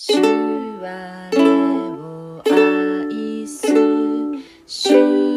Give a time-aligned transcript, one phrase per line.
[0.00, 0.12] 主
[0.80, 3.66] 我を愛す？
[4.64, 5.27] 主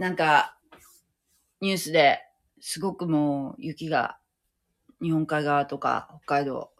[0.00, 0.56] なんか、
[1.60, 2.20] ニュースで
[2.58, 4.16] すごくもう雪が
[5.02, 6.70] 日本海側とか北海道降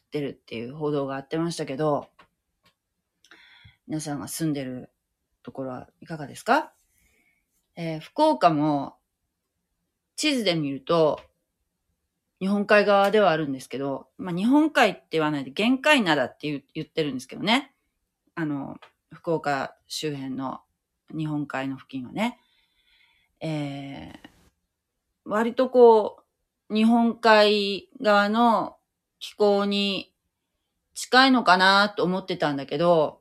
[0.00, 2.08] ってるっていう報道があってましたけど、
[3.86, 4.90] 皆さんが住んでる
[5.44, 6.72] ところはいかがですか？
[7.76, 8.96] えー福岡も
[10.16, 11.20] 地図で見ると
[12.40, 17.72] 日本海側ではあるんですけど、まあ、日本海って言わないで限界灘って言う言ってるんですけどね。
[18.34, 18.78] あの、
[19.12, 20.60] 福岡周辺の
[21.16, 22.38] 日本海の付近はね。
[23.40, 24.32] えー
[25.24, 26.24] 割とこ
[26.68, 28.76] う、日本海側の
[29.18, 30.12] 気候に
[30.94, 33.20] 近いのかなと思ってたんだけど、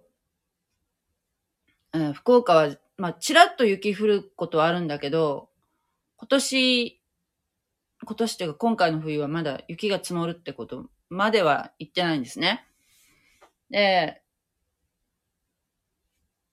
[1.94, 5.50] えー福岡は、まあ、ちらっと雪降ることはあるんだけど、
[6.18, 7.01] 今年、
[8.03, 12.66] 今年というか今回の冬はまだ雪が積もるってことまでは言ってないんですね。
[13.69, 14.21] で、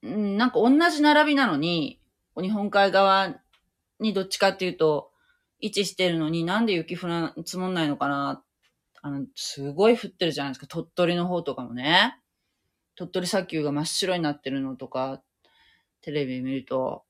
[0.03, 2.01] うんなんか同じ並びなのに、
[2.41, 3.41] 日本海側
[4.01, 5.11] にどっちかっていうと、
[5.61, 8.45] 位置してるのになんで雪降ら、積もんないのかな
[9.03, 10.67] あの、すごい降ってるじゃないですか。
[10.67, 12.19] 鳥取の方とかもね。
[12.97, 15.23] 鳥取砂丘が真っ白になってるのとか、
[16.01, 17.05] テレビ見ると、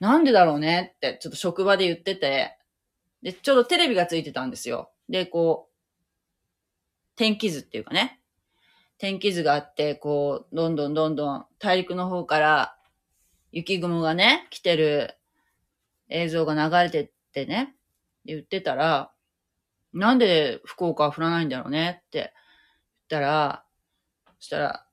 [0.00, 0.92] なんでだろうね？
[0.96, 2.58] って、ちょっと職場で言ってて、
[3.22, 4.90] で、ちょうどテレビがついてたんですよ。
[5.08, 5.74] で、こう、
[7.16, 8.20] 天気図っていうかね、
[9.04, 12.74] 天気図があって、こう、どんどんどんどん大陸の方から
[13.52, 15.18] 雪雲がね、来てる
[16.08, 17.76] 映像が流れてってね、
[18.24, 19.12] 言ってたら、
[19.92, 22.30] なんで福岡は降らないんだろうねって言っ
[23.10, 23.64] たら、
[24.38, 24.86] そしたら、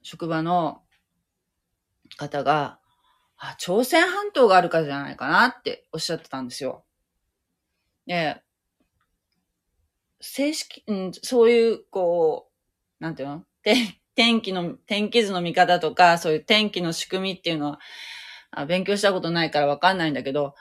[0.00, 0.80] 職場の
[2.16, 2.78] 方が、
[3.36, 6.86] あ、朝鮮半島があるからじゃないかなっておっしゃってたんですよ。
[8.06, 8.40] で、
[10.22, 12.52] 正式、うん、そういう、こう、
[13.02, 13.44] なんていうの？
[14.14, 17.80] 天気の、天気図の見方とか、そういう天気の仕組みっていうのは、
[18.50, 20.54] あ勉強したことないからわかんないんだけど、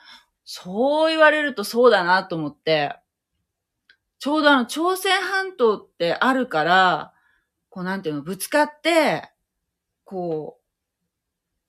[0.45, 2.95] そう言われるとそうだなと思って、
[4.19, 7.13] ちょうどあの、朝鮮半島ってあるから、
[7.69, 9.31] こうなんていうの、ぶつかって、
[10.05, 10.61] こう、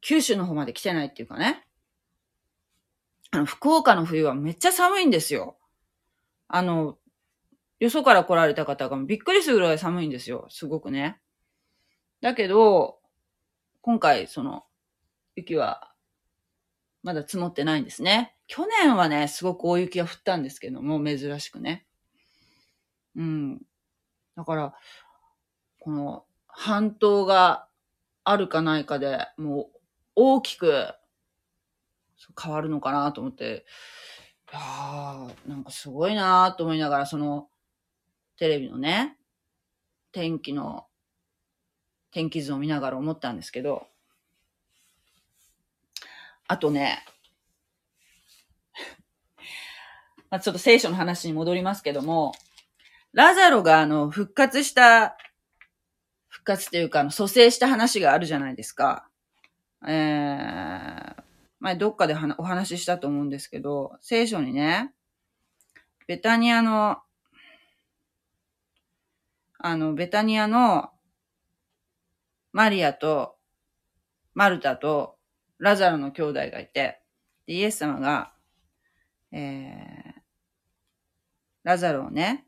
[0.03, 1.67] 九州の方まで来てないっていうかね。
[3.31, 5.57] あの、福岡の冬はめっちゃ寒いんですよ。
[6.49, 6.99] あの、
[7.81, 10.47] よそから来られた方がびっくりするぐらい寒いんですよ。
[10.51, 11.22] すごくね。
[12.23, 13.01] だけど、
[13.83, 14.65] 今回、その、
[15.37, 15.93] 雪は、
[17.03, 18.37] まだ積もってないんですね。
[18.47, 21.85] 去年はね、すごく大雪が降ったんですけども、珍しくね。
[23.17, 23.63] うん。
[24.37, 24.75] だから、
[25.81, 27.67] この、半島が
[28.25, 29.81] あるかないかでもう
[30.15, 30.95] 大きく
[32.41, 33.65] 変わるのかなと思って、
[34.53, 37.49] いやー、なんかすごいなーと思いながら、その、
[38.37, 39.17] テレビのね、
[40.13, 40.87] 天気の、
[42.13, 43.87] 天気図を見ながら思ったんですけど、
[46.47, 47.05] あとね、
[50.31, 52.33] まあちょっと聖書の話に戻りますけども、
[53.13, 55.17] ラザロがあの、復活した、
[56.29, 59.09] 復活っていうか、あの、蘇生した話があるじゃないですか。
[59.87, 61.23] えー、
[61.61, 64.93] 前どっかでお話ししたと思うんですけど、聖書にね、
[66.07, 66.99] ベタニアの、
[69.59, 70.91] あの、ベタニアの
[72.53, 73.37] マリアと
[74.35, 75.17] マルタと
[75.59, 77.01] ラザロの兄弟がいて、
[77.47, 78.33] でイエス様が、
[79.33, 80.21] えー、
[81.65, 82.47] ラザロをね、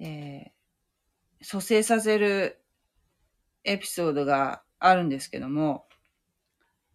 [0.00, 2.60] えー、蘇生させる
[3.64, 5.86] エピソードがあるんですけども、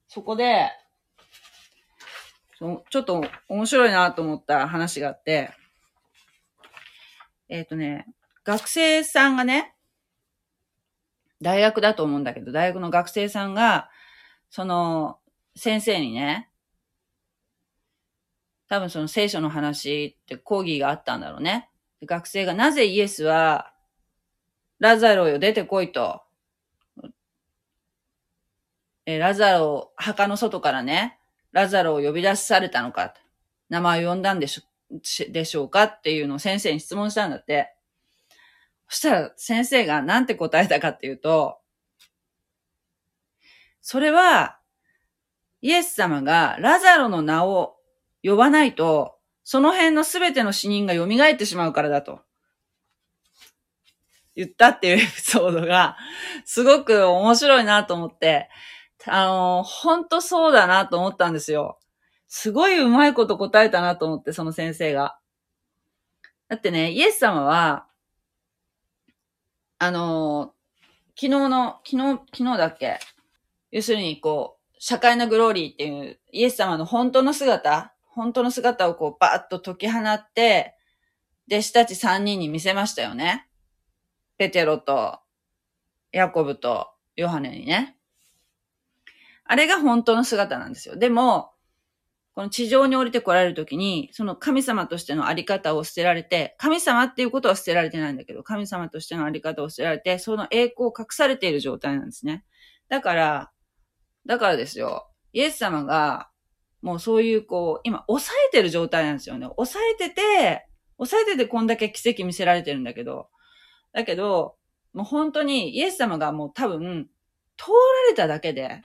[0.07, 0.69] そこで、
[2.59, 5.51] ちょっと面白いなと思った話があって、
[7.49, 8.07] えっ、ー、とね、
[8.43, 9.75] 学生さんがね、
[11.41, 13.89] 大学だと思うんだけど、大学の学生さんが、
[14.49, 15.19] その、
[15.55, 16.49] 先生にね、
[18.67, 21.69] 多分その聖書の話って講義があったんだろうね。
[22.03, 23.73] 学生がなぜイエスは、
[24.79, 26.21] ラザロよ出てこいと。
[29.05, 31.17] えラザロを、墓の外からね、
[31.51, 33.13] ラザロを呼び出されたのか、
[33.69, 34.63] 名前を呼んだんでしょ、
[35.31, 37.76] でしょうかっていうのを先生に質問したんだって。
[38.89, 41.57] そしたら先生が何て答えたかっていうと、
[43.81, 44.59] それは、
[45.61, 47.77] イエス様がラザロの名を
[48.23, 52.19] 呼ばないと、その辺のすべての死人が蘇ってしまうからだと。
[54.35, 55.97] 言ったっていうエピソードが、
[56.45, 58.49] すごく面白いなと思って、
[59.05, 61.79] あの、ほんとそうだなと思ったんですよ。
[62.27, 65.17] すごいうまいこと答えたなと思って、その先生が。
[66.49, 67.86] だってね、イエス様は、
[69.79, 70.53] あの、
[71.15, 72.99] 昨日の、昨日、昨日だっけ？
[73.71, 80.75] 要するに、こう、社会のグローリーっていう、イエス様の本当の姿、本当の姿をこう、バーッと解き放って、
[81.51, 83.47] 弟子たち三人に見せましたよね。
[84.37, 85.19] ペテロと、
[86.11, 87.97] ヤコブと、ヨハネにね。
[89.45, 90.95] あれが本当の姿なんですよ。
[90.97, 91.51] でも、
[92.37, 102.45] この地上に降りて来られるときに、その神様としてのあり方を捨てられて、神様っていうことは捨てられてないんだけど、神様としてのあり方を捨てられて、その栄光を隠されている状態なんですね。
[102.89, 103.51] だから、
[104.27, 105.09] だからですよ。
[105.33, 106.29] イエス様が、
[106.83, 109.47] もうそういうこう、今、抑えてる状態なんですよね。
[109.55, 110.67] 抑えてて、
[110.97, 113.29] 抑えててこんだけ奇跡見せられてるんだけど、
[113.93, 114.57] だけど、
[114.93, 117.09] もう本当にイエス様がもう多分、
[117.57, 118.83] 通られただけで、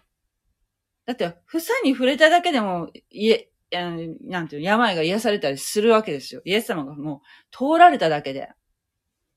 [1.15, 6.43] だって、房に触れただけでも、いえ、なんていう病が癒されたりするわけですよ。
[6.45, 8.51] イエス様がもう通られただけで。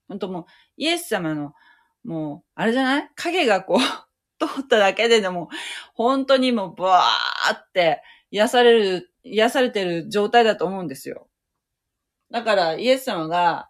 [0.07, 0.45] 本当もう、
[0.77, 1.53] イエス様の、
[2.03, 3.09] もう、あれじゃない？
[3.15, 3.79] 影がこう
[4.45, 5.49] 通っただけででも、
[5.93, 8.01] 本当にもう、バーって
[8.31, 11.29] 癒される、癒されてる状態だと思うんですよ。
[12.31, 13.69] だから、イエス様が、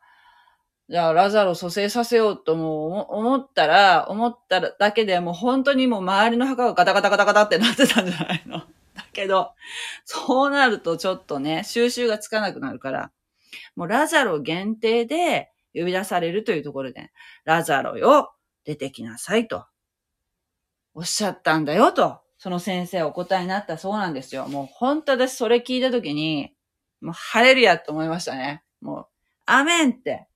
[0.90, 8.60] じゃあ、ラザロ蘇生させようとも思ったら、思っただけでもう本当にもう周りの墓がガタガタガタガタってなってたんじゃないの？
[8.94, 9.54] だけど、
[10.06, 13.12] そうなるとちょっとね、収集がつかなくなるから、
[13.76, 17.12] もうラザロ限定で呼び出されるというところで、
[17.46, 18.34] ラザロよ、
[18.66, 19.66] 出てきなさいと、
[20.94, 23.78] おっしゃったんだよと、その先生お答えになった。
[23.78, 24.48] そうなんですよ。
[24.48, 26.54] もう本当私それ聞いたときに、
[27.02, 28.64] もう晴れるやと思いましたね。
[28.82, 29.08] もう、
[29.46, 30.28] アメンって。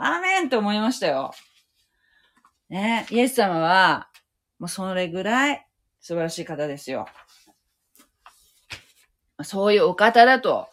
[0.00, 1.32] アーメンって思いましたよ。
[2.68, 4.08] ね、イエス様は、
[4.58, 5.66] もうそれぐらい
[6.00, 7.06] 素晴らしい方ですよ。
[9.42, 10.68] そういうお方だと、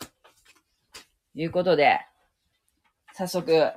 [1.34, 2.00] いうことで、
[3.14, 3.72] 早速、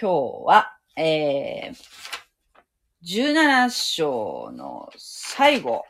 [0.00, 1.76] 今日は、えー、
[3.04, 5.84] 17章の最後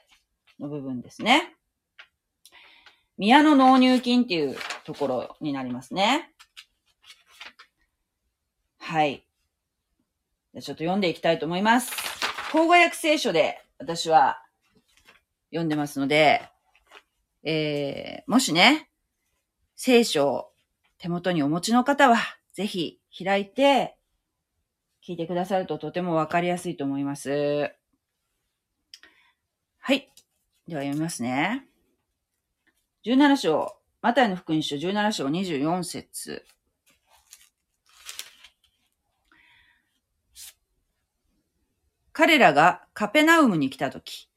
[0.61, 1.55] の部分ですね。
[3.17, 6.31] 宮の納入金っていうところになりますね。
[8.89, 9.23] はい。
[10.55, 11.93] じゃちょっと読んでいきたいと思います。
[12.51, 14.43] 口語訳聖書で私は
[15.51, 16.41] 読んでますので、
[17.45, 18.89] えー、もしね、
[19.77, 20.53] 聖書を
[20.97, 22.17] 手元にお持ちの方は、
[22.55, 23.99] ぜひ開いて
[25.07, 27.71] 聞いてくださるととてもわかりやすいと思います。
[29.81, 30.11] はい。
[30.67, 31.67] では読みますね。
[33.05, 36.47] 17章、マタイの福音書17章24節
[42.19, 44.29] 彼らがカペナウムに来たとき、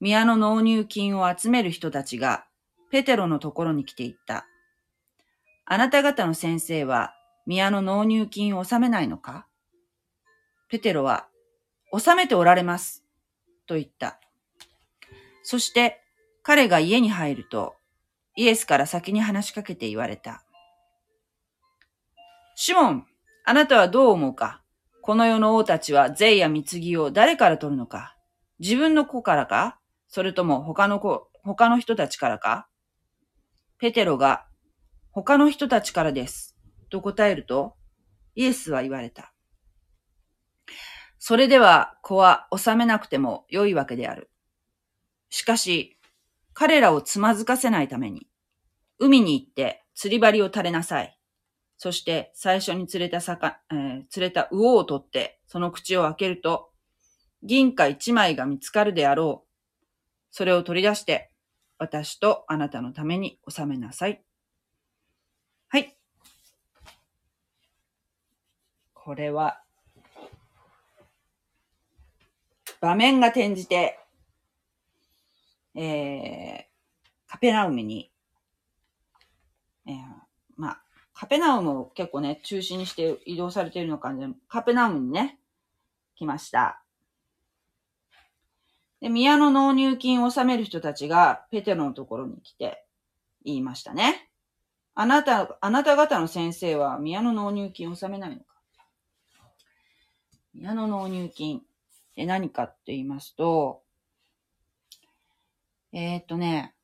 [0.00, 2.44] 宮の納入金を集める人たちが
[2.90, 4.48] ペテロのところに来ていった。
[5.64, 7.14] あなた方の先生は
[7.46, 9.46] 宮の納入金を納めないのか？
[10.68, 11.28] ペテロは、
[11.92, 13.04] 納めておられます。
[13.68, 14.18] と言った。
[15.44, 16.00] そして
[16.42, 17.76] 彼が家に入ると、
[18.34, 20.42] イエスから先に話しかけて言われた。
[22.56, 23.06] シモン、
[23.44, 24.59] あなたはどう思うか？
[25.10, 28.14] この世の王たちは税や貢ぎを誰から取るのか？
[28.60, 29.80] 自分の子からか？
[30.06, 32.68] それとも他の子、他の人たちからか？
[33.78, 34.46] ペテロが
[35.10, 36.56] 他の人たちからです。
[36.90, 37.74] と答えると、
[38.36, 39.34] イエスは言われた。
[41.18, 44.30] それでは子は治めなくても良いわけである。
[45.28, 45.98] しかし、
[46.54, 48.28] 彼らをつまずかせないために、
[49.00, 51.19] 海に行って釣り針を垂れなさい。
[51.82, 56.72] そして最初に釣れた魚、えー、釣れた魚を取って、その口を開けると、
[57.42, 59.50] 銀貨一枚が見つかるであろう。
[60.30, 61.30] それを取り出して、
[61.78, 64.22] 私とあなたのために収めなさい。
[65.68, 65.96] はい。
[68.92, 69.62] これは、
[72.82, 73.98] 場面が転じて、
[75.74, 76.62] えー、
[77.26, 78.12] カペナウムに、
[79.86, 80.29] えー、
[81.20, 85.38] カペナウムを結構ね、中心にして移動されているのかで、カペナウムにね、
[86.16, 86.82] 来ました。
[89.02, 92.86] で、宮の納入金を納める人たちがペテロのところに来て
[93.44, 94.30] 言いましたね。
[94.94, 98.44] あなた、あなた方の先生は宮の納入金を納めないのか
[100.54, 101.62] 宮の納入金っ
[102.14, 103.82] て何かって言いますと、
[105.92, 106.74] えー、っとね、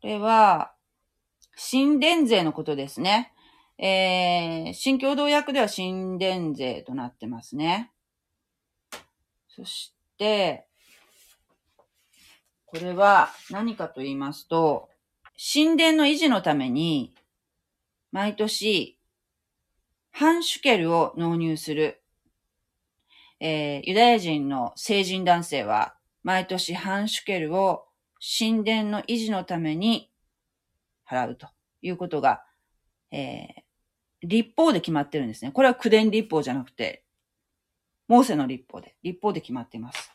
[0.00, 0.72] これは、
[1.70, 3.34] 神殿税のことですね。
[3.76, 7.92] えー、新共同訳では神殿税となってますね。
[9.48, 10.66] そして、
[12.64, 14.88] これは何かと言いますと、
[15.36, 17.14] 神殿の維持のために、
[18.10, 18.98] 毎年、
[20.12, 22.02] ハンシュケルを納入する。
[23.38, 27.84] えー、ユダヤ人の成人男性は、毎年ハンシュケルを
[28.20, 30.10] 神殿の維持のために
[31.08, 31.48] 払うと
[31.82, 32.44] いうことが、
[33.10, 35.52] えー、立法で決まってるんですね。
[35.52, 37.04] これは九伝立法じゃなくて、
[38.06, 40.12] モーセの立法で、立法で決まっています。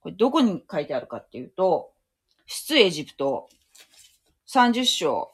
[0.00, 1.92] これどこに書いてあるかっていうと、
[2.46, 3.48] 出エジプト
[4.48, 5.32] 30章。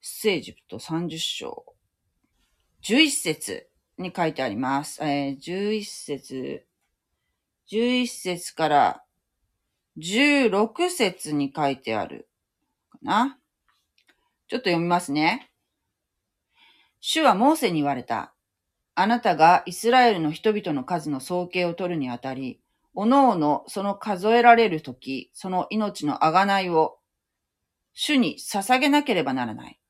[0.00, 1.64] 出エジプト30章。
[2.82, 5.02] 11節に書いてあります。
[5.04, 6.66] えー、11節、
[7.74, 9.02] 11節から
[9.98, 12.28] 16節に書いてある
[12.88, 13.38] かな。
[14.46, 15.50] ちょっと読みますね。
[17.00, 18.32] 主はモーセに言われた。
[18.94, 22.60] あなたがイスラエルの人々の数の総計を取るにあたり、
[22.94, 26.98] おのおのその数えられるとき、その命のあがないを
[27.92, 29.80] 主に捧げなければならない。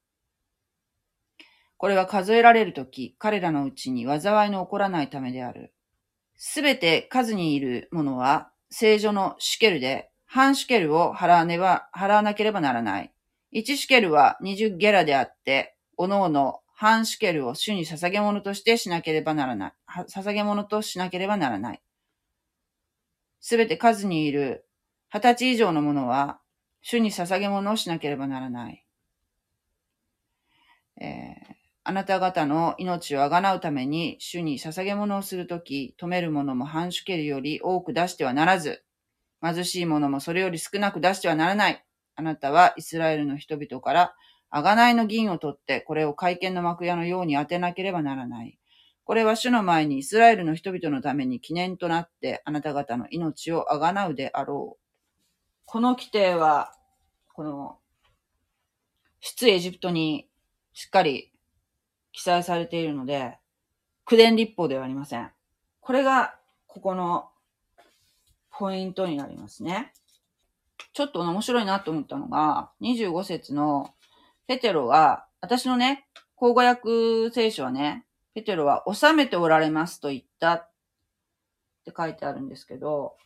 [1.77, 5.75] これは数えられるとき、彼らのうちに災いの起こらないためである。
[6.37, 13.13] すべて数にいるものは、聖女のシケルで、半シケルを払わねば、払わなければならない。
[13.53, 19.73] 1シケルは20ゲラであって、おのおの半シケルを主に捧げ物としてしなければならない。
[20.09, 21.83] 捧げ物としなければならない。
[23.41, 24.67] すべて数にいる
[25.13, 26.41] 二十歳以上のものは、
[26.83, 28.85] 主に捧げ物をしなければならない。
[31.01, 31.54] えー、
[31.87, 38.83] あなた方の命をあがなうために、主に捧げ物をするとき、止めるものも半シケルより多く出してはならず、
[39.43, 41.85] 貧しいものもそれより少なく出してはならない。
[42.17, 44.15] あなたはイスラエルの人々から
[44.51, 48.59] 贖いの銀を取って、これを会見の幕屋のように当てなければならない。
[49.05, 54.83] これは主の前にイスラエルの人々のために記念となって、あなた方の命をあがなうであろう。
[55.67, 56.73] この規定は、
[57.35, 57.77] この、
[59.21, 60.31] 出エジプトに
[60.73, 61.34] しっかり
[62.15, 63.37] 記載されているので、
[64.07, 65.31] 九伝立法ではありません。
[65.81, 66.37] これが、
[66.69, 67.29] ここの
[68.51, 69.93] ポイントになりますね。
[70.93, 73.93] ちょっと面白いなと思ったのが、25節の
[74.47, 76.07] ペテロは、私のね、
[76.37, 80.53] 口語訳聖書はね、ペテロは収めておられますと言った。
[80.55, 80.71] っ
[81.85, 83.17] て書いてあるんですけど、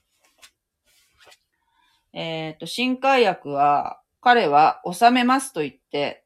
[2.15, 6.25] えっ、と、新海薬は、彼は収めますと言って、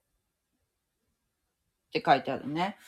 [1.98, 2.78] って書いてあるね。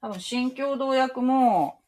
[0.00, 1.80] 多分、新共同訳も、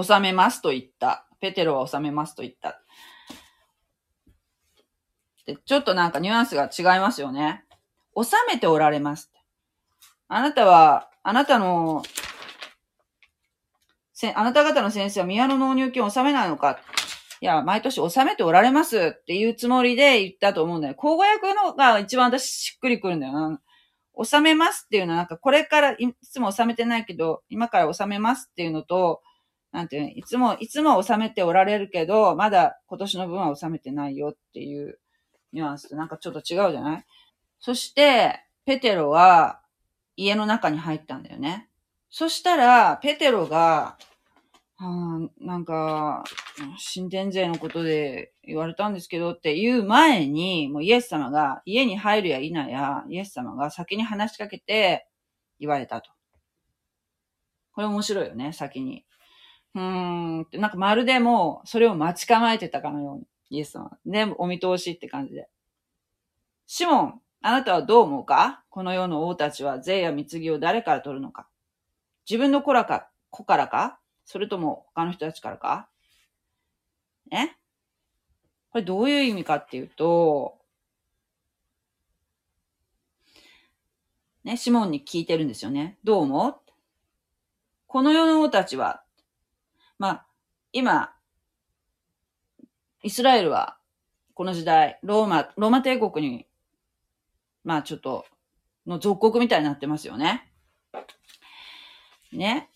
[0.00, 1.26] 収めますと言った。
[1.40, 2.82] ペテロは収めますと言った。
[5.46, 7.64] で、ちょっとなんかニュアンスが違いますよね。
[8.14, 9.32] 収めておられます。
[10.28, 12.02] あなたは、あなたの、
[14.12, 16.78] せ、あなた方の先生は宮の納入金を収めないのか
[17.40, 20.94] いや、毎年納めておられますっていうつもりで言ったと思うんだよ。
[20.94, 23.60] 口語訳のが一番私しっくりくるんだよな。
[24.14, 29.20] 納めますっていうのはなんかこれからいつも納めてないけど、今から納めますっていうのと、
[29.72, 34.98] なんていうの、いつも、いつも納めておられるけど、まだ今年の分は納めてないよっていう
[35.52, 37.04] ニュアンスとなんかちょっと違うじゃない？
[37.60, 39.60] そして、ペテロは
[40.16, 41.68] 家の中に入ったんだよね。
[42.08, 43.98] そしたら、ペテロが、
[44.78, 46.24] はあ、なんか、
[46.94, 55.06] 神殿税のことで言われたんですけどっていう前に、もうイエス様が家に入るや否や、イエス様が先に話しかけて
[55.58, 56.10] 言われたと。
[57.72, 59.06] これ面白いよね、先に。
[59.74, 63.90] うーんって、なんかまるでもうそれを待ち構えてたかのように、イエス様。
[64.04, 65.48] ね、お見通しって感じで。
[66.66, 68.62] シモン、あなたはどう思うか？
[68.68, 71.48] この世の王たちは税や貢ぎを誰から取るのか？
[72.28, 74.00] 自分の子らか、子からか？
[74.26, 75.88] それとも他の人たちからか？
[77.30, 77.56] ね
[78.70, 80.58] これどういう意味かっていうと、
[84.44, 85.96] ね、シモンに聞いてるんですよね。
[86.04, 86.56] どう思う？
[87.86, 89.02] この世の王たちは、
[89.98, 90.26] まあ、
[90.72, 91.14] 今、
[93.02, 93.78] イスラエルは、
[94.34, 96.46] この時代、ローマ、ローマ帝国に、
[97.64, 98.26] まあちょっと、
[98.86, 100.52] の属国みたいになってますよね。
[102.32, 102.68] ね？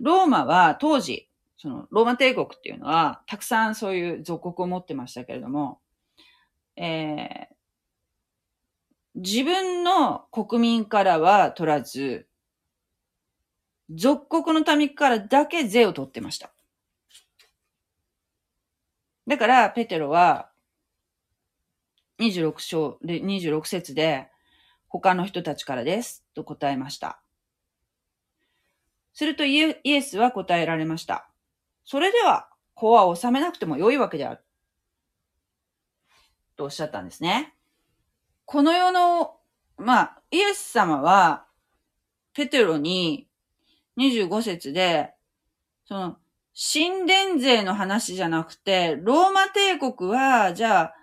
[0.00, 5.80] ローマは当時、そのローマ帝国っていうのは、たくさんそういう属国を持ってましたけれども、
[6.76, 7.54] えー、
[9.14, 12.26] 自分の国民からは取らず、
[13.90, 16.52] 属国の民からだけ税を取ってました。
[19.26, 20.50] だから、ペテロは、
[22.20, 24.28] 26章で、26節で、
[24.88, 27.23] 他の人たちからです、と答えました。
[29.14, 31.28] するとイエスは答えられました。
[31.84, 34.40] それでは、子は治めなくても良いわけである。
[36.56, 37.54] とおっしゃったんですね。
[38.44, 39.36] この世の、
[39.76, 41.46] まあ、イエス様は、
[42.34, 43.28] ペテロに
[43.98, 45.14] 25節で、
[45.86, 46.16] その、
[46.56, 50.94] 神殿税の話じゃなくて、ローマ帝国は、じゃあ、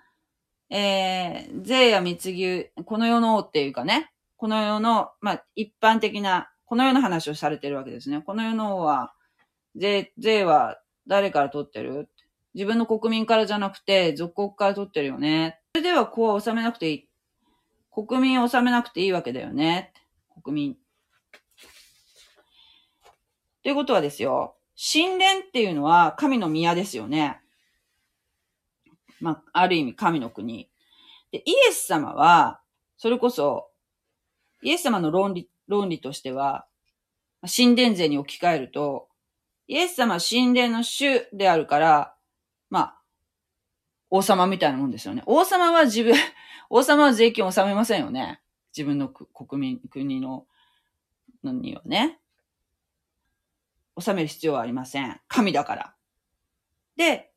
[0.69, 8.22] えー、税や密ぎ、この世のっていうかね、この世の、まあ、一般的なこのような話をされてるわけですね。
[8.22, 9.14] この世のは、
[9.76, 12.08] 税、税は誰から取ってる？
[12.54, 15.60] 自分の国民からじゃなくて、属国から取ってるよね。
[15.76, 17.10] それではこうは納めなくていい。
[17.92, 19.92] 国民を納めなくていいわけだよね。
[20.42, 20.78] 国民。
[23.64, 24.56] ということはですよ。
[24.78, 27.42] 神殿っていうのは神の宮ですよね。
[29.20, 30.70] まあ、ある意味神の国。
[31.34, 32.62] で、イエス様は、
[32.96, 33.68] それこそ、
[34.62, 36.68] イエス様の論理論理としては、
[37.44, 39.08] 神殿税に置き換えると、
[39.68, 42.14] イエス様は神殿の主であるから、
[42.70, 43.02] まあ、
[44.10, 45.24] 王様みたいなもんですよね。
[45.26, 46.14] 王様は自分、
[46.70, 48.42] 王様は税金を納めませんよね。
[48.78, 50.46] 自分の国民、国の、
[51.44, 52.20] のにはね。
[53.96, 55.20] 納める必要はありません。
[55.28, 55.96] 神だから。
[56.96, 57.32] で、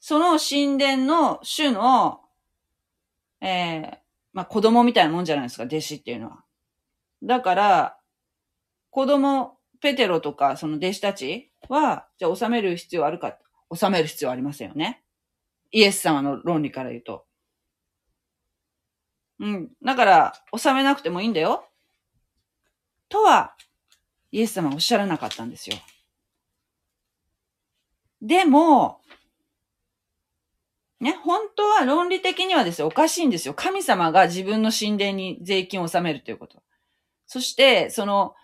[0.00, 2.22] その神殿の主の、
[3.40, 3.98] ええー、
[4.32, 6.44] まあ子供みたいなもんじゃないですか、弟子っていうのは。
[7.22, 7.98] だから、
[8.90, 13.38] 子供、ペテロとか、その弟子たちは、じゃあ収める必要あるか
[13.74, 15.02] 収める必要ありませんよね。
[15.70, 17.26] イエス様の論理から言うと。
[19.38, 19.70] うん。
[19.82, 21.64] だから、収めなくてもいいんだよ。
[23.08, 23.54] とは、
[24.32, 25.76] イエス様はおっしゃらなかったんですよ。
[28.20, 29.00] でも、
[31.00, 33.54] ね、本当は論理的にはですよ、おかしいんですよ。
[33.54, 36.62] 神様が自分の神殿に税金を納めるということ。
[37.32, 38.34] そして、その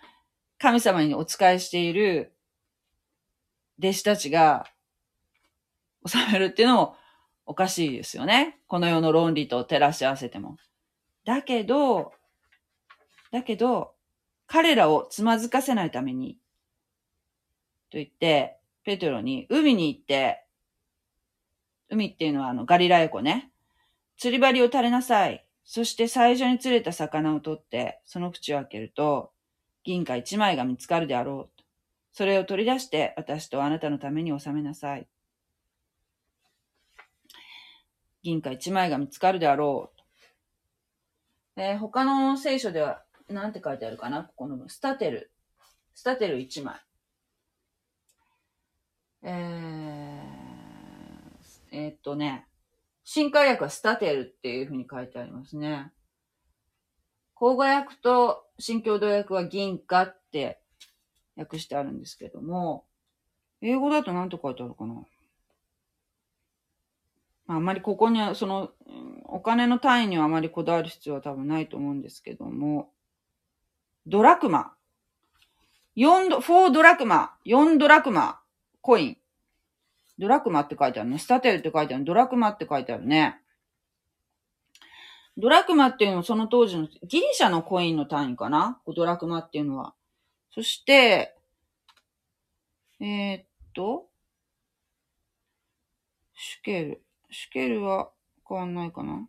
[0.57, 2.31] 神様にお仕えしている
[3.79, 4.65] 弟子たちが
[6.05, 6.95] 収めるっていうのも
[7.45, 8.57] おかしいですよね。
[8.65, 10.55] この世の論理と照らし合わせても。
[11.25, 12.13] だけど、
[13.33, 13.93] だけど、
[14.45, 16.37] 彼らをつまずかせないために、
[17.91, 20.45] と言って、ペテロに海に行って、
[21.89, 23.51] 海っていうのはあのガリラヤ湖ね。
[24.15, 25.45] 釣り針を垂れなさい。
[25.69, 29.33] そして最初に釣れた魚を取って、その口を開けると、
[29.83, 31.61] 銀貨一枚が見つかるであろう。
[32.13, 35.09] それを取り出して私とあなたのために納めなさい。
[38.23, 39.91] 銀貨一枚が見つかるであろ
[41.57, 41.61] う。
[41.61, 44.23] えー、他の聖書では、なんて書いてあるかな？
[44.23, 45.31] ここのスタテル。
[45.93, 46.79] スタテル一枚。
[49.21, 52.47] えー、えー、っとね、
[53.09, 55.93] 新海訳はスタテルっていうふうに書いてありますね。
[57.35, 60.59] 口語訳と新共同訳は銀貨って
[61.37, 62.83] 訳してあるんですけども、
[63.61, 64.95] 英語だと何と書いてあるかな？
[67.47, 68.71] あんまりここには、その、
[69.23, 72.89] お金の単位にはあまりこだわる必要は多分ないと思うんですけども、
[74.05, 74.73] ドラクマ。
[75.95, 77.35] 4ド、4ドラクマ。
[77.45, 78.41] 4ドラクマ。
[78.81, 79.17] コイン。
[80.19, 81.19] ドラクマって書いてあるね。
[81.19, 82.03] スタテルって書いてある。
[82.05, 83.39] ドラクマって書いてあるね。
[85.37, 88.81] ドラクマっていうのはその当時のギリシャのコインの単位かな？
[88.95, 89.93] ドラクマっていうのは。
[90.51, 91.35] そして、
[92.99, 94.07] えー、っと、
[96.33, 97.03] シュケル。
[97.29, 98.09] シュケルは
[98.47, 99.27] 変わんないかな？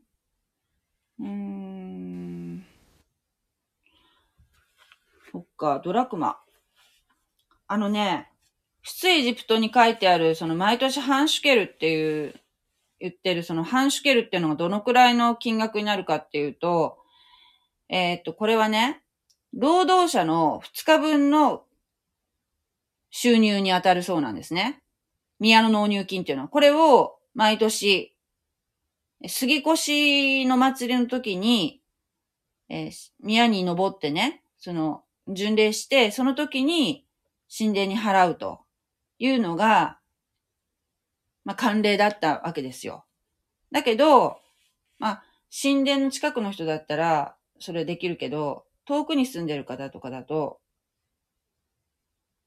[1.21, 2.65] うーん。
[5.31, 6.39] そっか、ドラクマ。
[7.67, 8.31] あのね、
[8.89, 12.35] 出エジプトに書いてある、その毎年ハンシュケルっていう
[12.99, 16.97] 言ってるその半シュケルっていうのがどのくらいの金額になるかっていうと、
[17.91, 19.03] えっ、と、これはね、
[19.53, 21.65] 労働者の2日分の
[23.11, 24.81] 収入に当たるそうなんですね。
[25.39, 26.49] 宮の納入金っていうのは。
[26.49, 28.17] これを毎年、
[29.27, 31.83] 杉越の祭りの時に、
[32.71, 37.05] えー、宮に登ってね、その、巡礼して、その時に
[37.55, 38.61] 神殿に払うと
[39.19, 39.99] いうのが、
[41.45, 43.05] まあ、慣例だったわけですよ。
[43.73, 44.39] だけど、
[44.99, 50.61] まあ、神殿の近くの人だったら、それできるけど、遠くに住んでる方とかだと、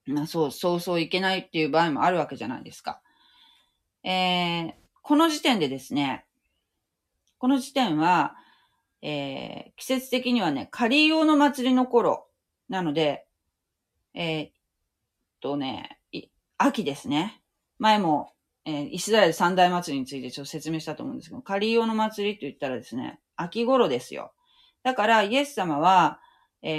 [0.07, 3.01] まあそう、そうそういけないっていう場合もあるわけじゃないですか。
[4.03, 6.25] えー、この時点でですね、
[7.37, 8.35] この時点は、
[9.01, 12.27] えー、季節的にはね、仮用の祭りの頃
[12.69, 13.27] なので、
[14.13, 14.51] えー、っ
[15.41, 16.00] とね、
[16.63, 17.41] 秋ですね。
[17.79, 18.31] 前も
[18.65, 24.33] えー、イスラエル三大祭りについてちょっと説明したと思うんですけど、カリオの祭りと言ったらですね、秋頃ですよ。
[24.83, 26.19] だからイエス様は、
[26.61, 26.77] え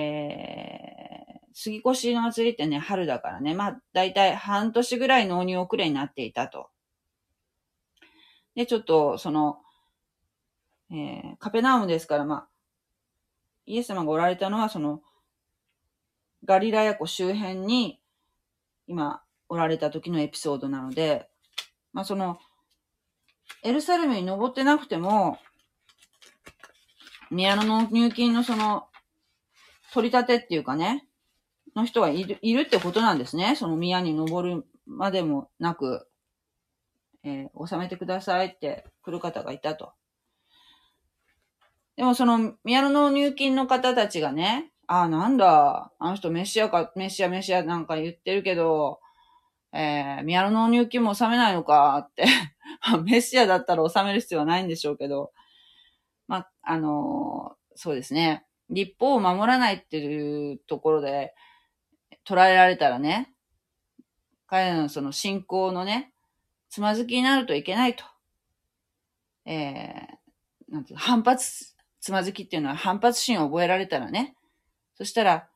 [1.45, 6.71] ー、杉越の祭りってね、春だからね、まあ、だいたい半年ぐらい納入遅れになっていたと。
[8.55, 9.59] で、ちょっと、その、
[10.90, 12.49] えー、カペナウムですから、まあ、
[13.66, 15.03] イエス様がおられたのは、その、
[16.45, 18.01] ガリラヤ湖周辺に、
[18.87, 21.29] 今、おられた時のエピソードなので、
[21.93, 22.38] まあその、
[23.62, 25.38] エルサレムに登ってなくても、
[27.31, 28.87] 宮野の入金のその、
[29.93, 31.07] 取り立てっていうかね、
[31.77, 33.55] の人がいる、いるってことなんですね。
[33.55, 36.09] その宮に登るまでもなく、
[37.23, 39.93] えー、収めてくださいって来る方がいたと。
[41.97, 48.99] でもその宮野の入金の方たちがね、ああ、なんだ、あの人メシアか、メシアメシアなんか言ってるけど、
[49.73, 52.27] えー、宮野の入金も収めないのかって
[53.05, 55.33] メシアだったら収める必要はないんでしょうけど、
[56.29, 58.45] まあ、あのー、そうですね。
[58.69, 61.35] 立法を守らないっていうところで
[62.27, 63.33] 捉えられたらね、
[64.47, 66.13] 彼らのその信仰のね、
[66.69, 68.05] つまずきになるといけないと。
[69.45, 74.35] えー、なんていう反発、つまずきっていうのは反発心を覚えられたらね、
[74.95, 75.49] そしたら、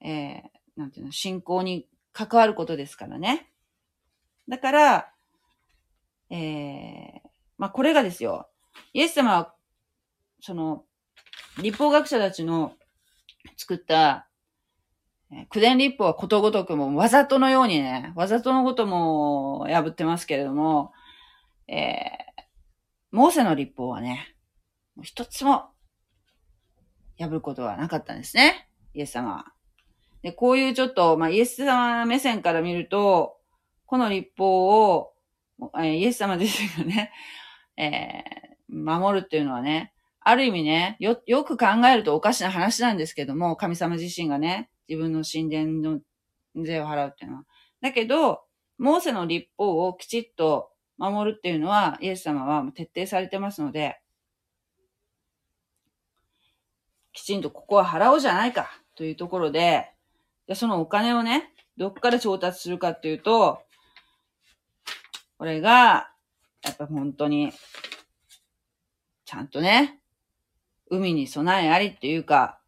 [0.00, 0.42] えー、
[0.76, 3.50] なんていうの、信仰に関わることですからね。
[4.48, 5.12] だから、
[6.30, 8.48] えー、まあ、これがですよ。
[8.92, 9.54] イエス様は、
[10.40, 10.84] その、
[11.60, 12.72] 立法学者たちの
[13.56, 14.28] 作った、
[15.50, 20.92] 九伝立法はことごとくもわざとのようにね、わざとのことも破ってますけれども、
[21.66, 22.42] えー、
[23.10, 24.36] モーセの立法はね、
[24.94, 25.70] もう一つも
[27.18, 28.68] 破ることはなかったんですね。
[28.94, 29.53] イエス様は。
[30.24, 33.36] で、こういうちょっと、まあ、イエス様目線から見ると、
[33.84, 35.12] この立法を、
[35.78, 37.12] えイエス様自身がね、
[37.76, 46.00] えー、守るっていうのはね、ある意味ね、よ、よく考えるとおかしな話なんですけども、神様自身がね、自分の神殿の
[46.56, 47.44] 税を払うっていうのは。
[47.82, 48.44] だけど、
[48.78, 54.00] モーセの立法をきちっと守るっていうのは、イエス様は徹底されてますので、
[57.12, 59.93] きちんとここは払おうじゃないかというところで、
[60.46, 63.62] で、そのお金をね、どっから調達するかっていうと、
[65.38, 66.10] これが、
[66.62, 67.52] やっぱ本当に、
[69.24, 70.00] ちゃんとね、
[70.90, 72.60] 海に備えありっていうか、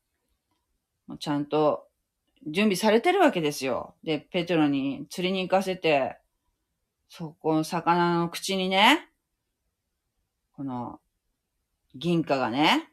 [1.20, 1.86] ちゃんと
[2.46, 3.94] 準備されてるわけですよ。
[4.02, 6.18] で、ペテロに釣りに行かせて、
[7.08, 9.08] そこの魚の口にね、
[10.52, 11.00] この
[11.94, 12.88] 銀貨がね、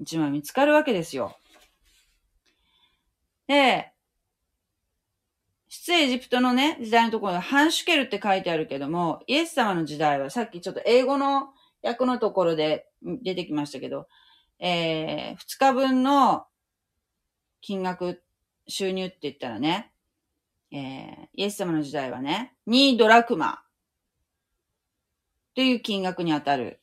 [0.00, 1.36] 一枚見つかるわけですよ。
[3.46, 3.87] で、
[5.98, 11.48] 出エジプトのね、時代のところでハンシュケルって書いてあるけども、イエス様の時代はさっきちょっと英語の
[11.82, 14.06] 訳のところで出てきましたけど、
[14.60, 16.46] えー、2日分の
[17.60, 18.22] 金額、
[18.68, 19.92] 収入って言ったらね、
[20.70, 23.62] えー、イエス様の時代はね、2ドラクマ
[25.54, 26.80] という金額に当たる。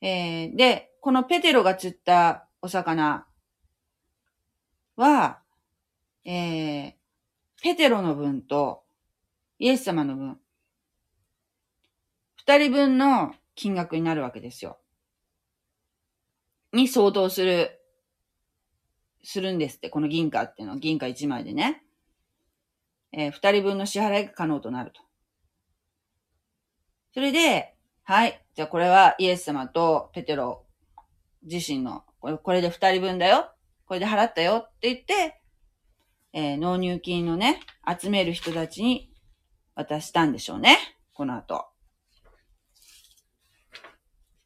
[0.00, 3.26] えー、で、このペテロが釣ったお魚
[4.96, 5.40] は、
[6.24, 6.92] えー、
[7.64, 8.82] ペテロの分と
[9.58, 10.38] イエス様の分、
[12.36, 14.78] 二人分の金額になるわけですよ。
[16.74, 17.80] に相当する、
[19.22, 21.82] するんですって、この銀貨っていうのは銀貨一枚でね。
[23.12, 25.00] えー、二人分の支払いが可能となると。
[27.14, 28.44] それで、はい。
[28.54, 30.66] じゃあこれはイエス様とペテロ
[31.42, 33.50] 自身の、これこれで二人分だよ。
[33.86, 35.40] これで払ったよって言って、
[36.36, 39.08] えー、納入金のね、集める人たちに
[39.76, 40.76] 渡したんでしょうね。
[41.12, 41.68] この後。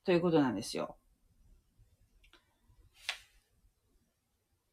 [0.05, 0.99] ということなんですよ。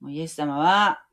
[0.02, 1.06] もうイエス様は、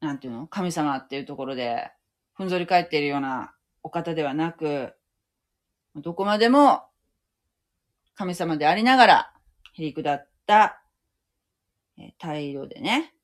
[0.00, 0.46] なんていうの？
[0.46, 1.90] 神様っていうところで、
[2.32, 4.94] ふんぞり返っているようなお方ではなく、
[5.94, 6.84] どこまでも
[8.14, 9.32] 神様でありながら、
[9.74, 10.80] へりくだった
[11.98, 13.14] え態度でね、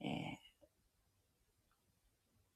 [0.00, 0.37] えー、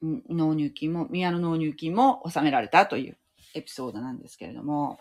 [0.03, 3.17] 納入金も、宮の納入金も納められたという
[3.55, 4.99] エピソードなんですけれども、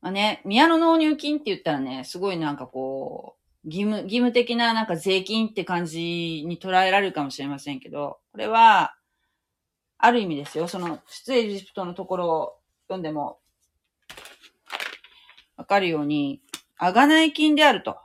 [0.00, 8.96] まあね、宮の納入金って言ったらね、すごいなんかこう、義務、義務的ななんか税金って感じに捉えられるかもしれませんけど、これは、
[9.96, 10.68] ある意味ですよ。
[10.68, 12.56] その、出エジプトのところを
[12.88, 13.38] 読んでも、
[15.56, 16.42] わかるように、
[16.76, 17.96] あがない金であると。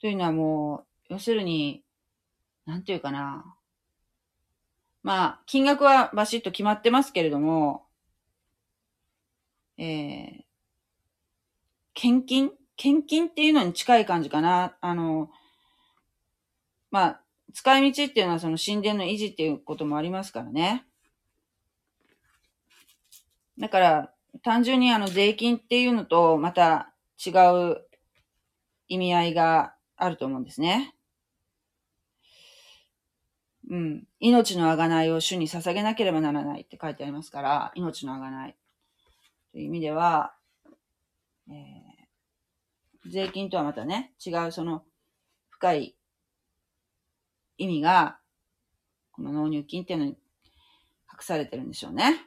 [0.00, 1.84] というのはもう、要するに、
[2.66, 3.56] なんていうかな。
[5.02, 7.86] まあ、金額はバシッと決まってますけれども、
[9.78, 10.44] えー、
[11.94, 12.50] 献金？
[12.76, 14.76] 献金っていうのに近い感じかな。
[14.80, 15.30] あの、
[16.90, 17.20] まあ、
[17.54, 20.84] 使い道っていうのはその神殿の維持っていうこともありますからね。
[23.58, 26.92] だから、単純にあの税金っていうのとまた
[27.24, 27.30] 違
[27.70, 27.86] う
[28.88, 30.95] 意味合いがあると思うんですね。
[33.68, 34.04] うん。
[34.20, 38.54] 命の贖いを主に捧げなければならないって書いてありますから、命の贖い。
[39.52, 40.34] という意味では、
[41.48, 44.84] えー、税金とはまたね、違うその
[45.50, 45.96] 深い
[47.58, 48.18] 意味が、
[49.12, 50.16] この納入金っていうのに隠
[51.20, 52.20] されてるんでしょうね。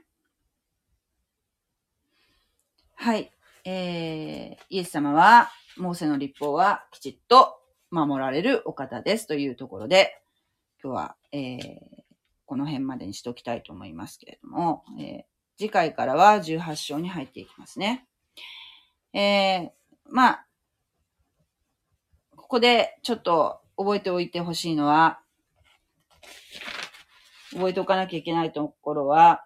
[2.96, 3.32] はい。
[3.64, 10.22] えー、イエス様は、モーセの立法はきちっと守られるお方ですというところで、
[10.84, 11.60] 今日は、えー、
[12.46, 15.24] この辺までにしておきたいと思いますけれども、えー、
[15.58, 18.08] 次回からは18章に入っていきますね。
[19.14, 19.72] え、
[20.06, 20.46] まあ、
[22.36, 25.20] ここでちょっと覚えておいてほしいのは、
[27.52, 29.46] 覚えておかなきゃいけないところは、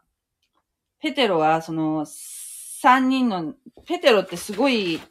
[1.00, 5.02] ペテロはその三人の、ペテロってすごい、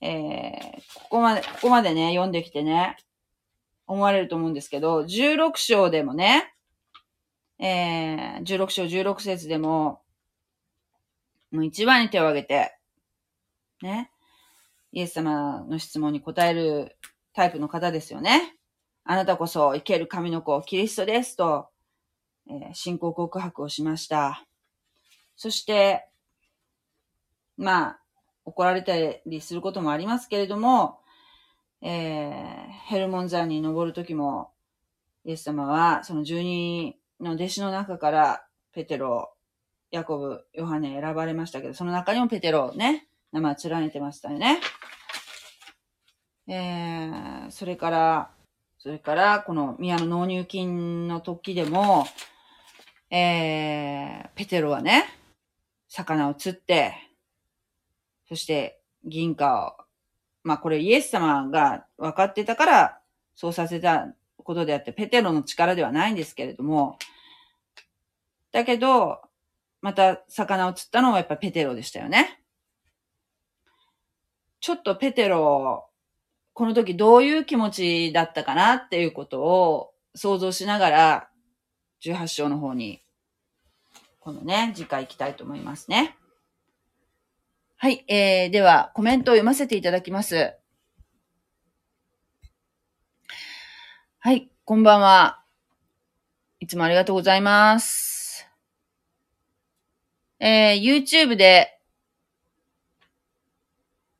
[0.00, 2.96] えー、ここまで、ここまでね、読んできてね、
[3.86, 6.52] 思われると思うんですけど、16章でもね、
[7.58, 10.02] えー、16章16節でも、
[11.50, 12.76] もう一番に手を挙げて、
[13.82, 14.10] ね、
[14.92, 16.96] イエス様の質問に答える
[17.32, 18.56] タイプの方ですよね。
[19.04, 21.68] あなたこそ生ける神の子、キリストですと、
[22.48, 24.44] えー、信仰告白をしました。
[25.36, 26.08] そして、
[27.56, 28.00] まあ、
[28.44, 28.94] 怒られた
[29.26, 30.98] りすることもありますけれども、
[31.88, 34.50] えー、ヘルモン山に登るときも、
[35.24, 39.32] イエス様は、その十二の弟子の中から、ペテロ、
[39.92, 44.58] ヤコブ、ヨハネ選ばれましたけど、その中にもペテロをね、名前連ねてましたよね。
[46.48, 48.30] えー、それから、
[48.78, 52.04] それから、この宮の納入金の時でも、
[53.10, 55.04] えー、ペテロはね、
[55.86, 56.96] 魚を釣って、
[58.28, 59.85] そして銀貨を、
[60.46, 62.98] まあこれイエス様が分かってたから
[63.34, 66.98] そうさせたことであって、ペテロの力ではないんですけれども、
[68.52, 69.20] だけど、
[69.82, 72.40] また魚を釣ったのはやっぱペテロでしたよね。
[74.60, 75.90] ちょっとペテロ
[76.56, 81.28] この時どういう気持ちだったかなっていうことを想像しながら、
[82.02, 83.02] 18章の方に、
[84.20, 86.16] このね、次回行きたいと思いますね。
[87.78, 90.54] はい、えー、では、コメントを読ませていただきます。
[94.18, 95.42] はい、こんばんは。
[96.58, 98.48] いつもありがとうございます。
[100.40, 101.78] えー、YouTube で、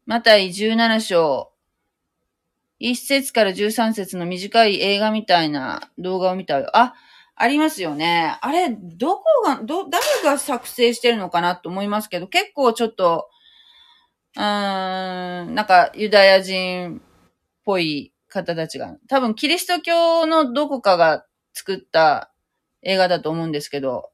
[0.04, 1.50] また17章、
[2.78, 6.68] 1節から13節の短い映画みたいな動画を見たよ。
[6.76, 6.92] あ、
[7.34, 8.36] ありますよね。
[8.42, 13.30] あれ、どこが、ど、誰が作成してるのかなと思いますけど、結構ちょっと、
[14.36, 14.42] うん、
[15.54, 17.00] なんかユダヤ人っ
[17.64, 22.30] ぽい方たちが、多分キリスト教のどこかが作った
[22.82, 24.10] 映画だと思うんですけど、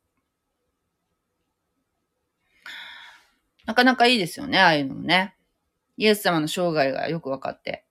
[3.67, 5.35] なかなかいいですよね、ああいうのもね。
[5.97, 7.85] イエス様の生涯がよくわかって。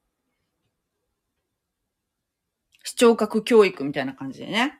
[2.83, 4.79] 視聴覚教育みたいな感じでね。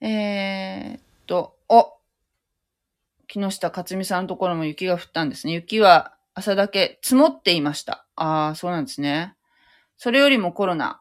[0.00, 2.01] えー、っと、お
[3.32, 5.54] 木下克美さんのところも雪が降ったんですね。
[5.54, 8.06] 雪は朝だけ積もっていました。
[8.14, 9.34] ああ、そうなんですね。
[9.96, 11.00] それよりもコロナ。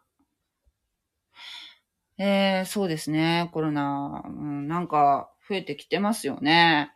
[2.18, 3.50] えー、そうですね。
[3.52, 6.92] コロナ、うん、なんか増えてきてますよね。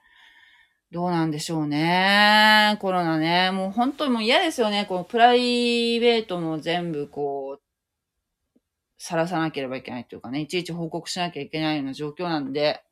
[0.91, 2.77] どうなんでしょうね。
[2.79, 3.51] コロナね。
[3.51, 4.85] もう本当にもう嫌ですよね。
[4.87, 8.59] このプライベートも全部こう、
[8.97, 12.84] さらさなければいけないというかね、いちいち報告しなきゃいけないような状況なんで、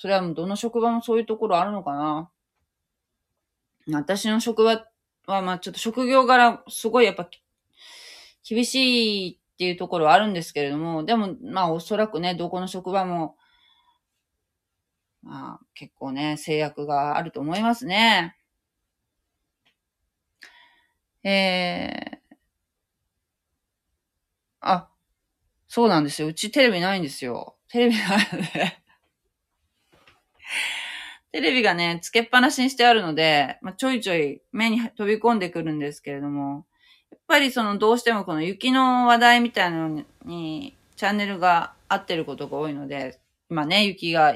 [0.00, 2.30] それはもうどの職場もそういうところあるのかな？
[3.92, 4.86] 私の職場
[5.26, 7.28] は、まあちょっと職業柄、すごいやっぱ、
[8.48, 13.36] 厳しいっていうところはあるんですけれども、でも、まあおそらくね、どこの職場も、
[15.22, 18.38] まあ結構ね、制約があると思いますね。
[21.24, 22.36] えー、
[24.62, 24.88] あ、
[25.68, 26.28] そうなんですよ。
[26.28, 27.58] うちテレビないんですよ。
[27.68, 28.79] テレビないので
[31.32, 36.66] テレビがね、つけっぱなしにしてあるので、まあ、ちょいちょい目に飛び込んでくるんですけれども、
[37.10, 44.34] やっぱりそのどうしてもこの雪の話題みたいなのにチャンネルが合ってることが多いので、今ね、雪が、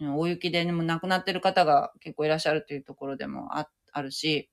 [0.00, 4.50] 大雪でも亡くなってる方が結構いらっしゃるというところでもああるし、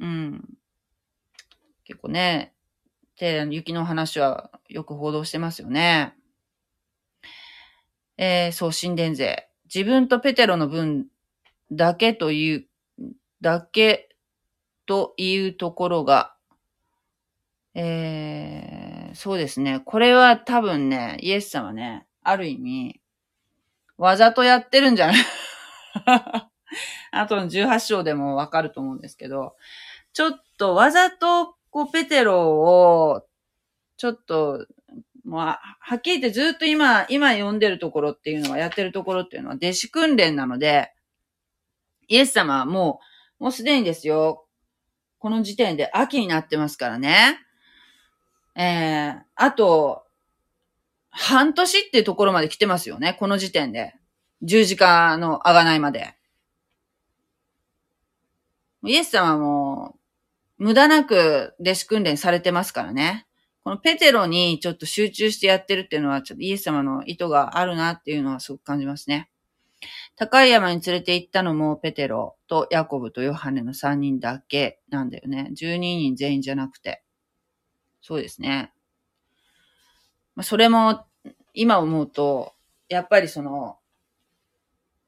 [0.00, 0.58] うん。
[1.84, 2.54] 結構ね、
[3.50, 6.14] 雪の話はよく報道してますよね。
[8.16, 9.48] えー、そう、神殿税。
[9.74, 11.06] 自分とペテロの分
[11.72, 12.66] だけという、
[13.40, 14.08] だけ
[14.86, 16.34] というところが、
[17.74, 19.80] えー、そうですね。
[19.84, 23.00] これは多分ね、イエス様ね、ある意味、
[23.98, 25.16] わざとやってるんじゃない？
[27.10, 29.56] あとの18章でもわかると思うんですけど、
[30.12, 33.26] ちょっとわざと、こう、ペテロを、
[33.96, 34.66] ちょっと、
[35.24, 35.58] もう、は
[35.94, 40.92] っきり言ってずっと今、今読んでるところっていうのは、やってるところっていうのは、弟子訓練なので、
[42.08, 43.00] イエス様はも
[43.40, 44.46] う、もうすでにですよ、
[45.18, 47.38] この時点で秋になってますからね。
[48.54, 50.04] えー、あと、
[51.10, 53.94] 半年っていうところまで来てますよね、この時点で。
[54.42, 56.14] 十字架のあがないまで。
[58.84, 59.96] イエス様も、
[60.58, 63.26] 無駄なく弟子訓練されてますからね。
[63.64, 69.30] このペテロにちょっと集中してやってるっていうのは、ちょっとイエス様の意図があるなっていうのはすごく感じますね。
[70.16, 75.50] 高い山に連れて行ったのもペテロとヤコブとヨハネの3人だけなんだよね。
[75.52, 77.02] 12人全員じゃなくて。
[78.02, 78.70] そうですね。
[80.36, 81.06] まあ、それも
[81.54, 82.52] 今思うと、
[82.90, 83.78] やっぱりその、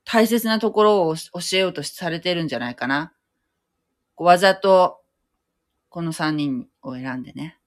[0.05, 3.13] 大切なところを教えようとされてるんじゃないかな。
[4.17, 5.03] わざと、
[5.91, 7.59] この3人を選んでね。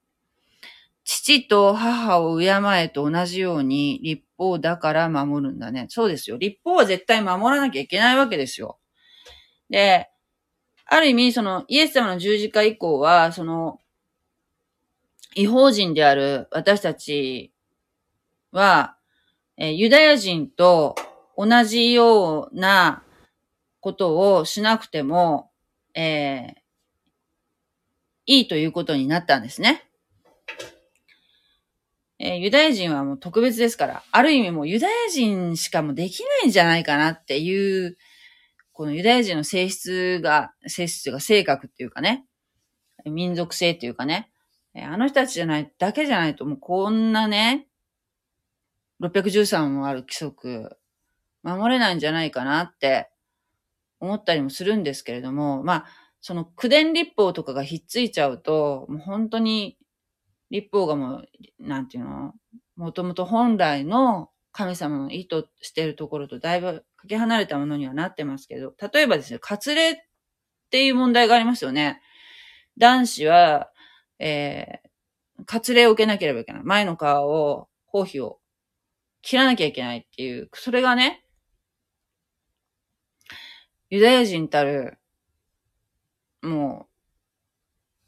[1.12, 5.86] 父と母を敬えと同じように立法だから守るんだね。
[5.88, 6.36] そうですよ。
[6.36, 8.78] 立法は絶対守らなきゃいけないわけですよ。
[9.68, 10.08] で、
[10.86, 13.80] ある意味、その、イエス様の十字架以降は、その、
[15.34, 17.52] 違法人である私たち
[18.52, 18.96] は、
[19.56, 20.94] えユダヤ人と
[21.36, 23.02] 同じような
[23.80, 25.50] ことをしなくても、
[25.92, 26.54] えー、
[28.26, 29.89] いいということになったんですね。
[32.22, 37.96] えー、ユダヤ人はもう特別ですから、ある意味もうユダヤ人しかもできないんじゃないかなっていう、
[38.72, 42.26] このユダヤ人の性質が、性質が性格っていうかね、
[43.06, 44.30] 民族性っていうかね。
[44.74, 47.66] え、あの人たちじゃない、だけじゃないともうこんなね、
[49.00, 50.76] 613もある規則、
[51.42, 53.08] 守れないんじゃないかなって
[53.98, 55.86] 思ったりもするんですけれども、まあ、
[56.20, 59.78] その九伝立法とかがひっついちゃうと、もう本当に
[60.50, 61.28] 立法がもう、
[61.58, 62.34] なんていうの？
[62.76, 69.96] もともと本来の神様の意図してるところとだいぶかけ離れたものにはなってますけど、例えばですね、割礼っ
[70.70, 72.00] ていう問題がありますよね。
[72.78, 73.70] 男子は、
[74.18, 76.62] えー、割礼を受けなければいけない。
[76.64, 78.40] 前の皮を、包皮を
[79.22, 81.24] 切らなきゃいけないっていう、それがね、
[83.90, 84.98] ユダヤ人たる、
[86.42, 86.89] もう、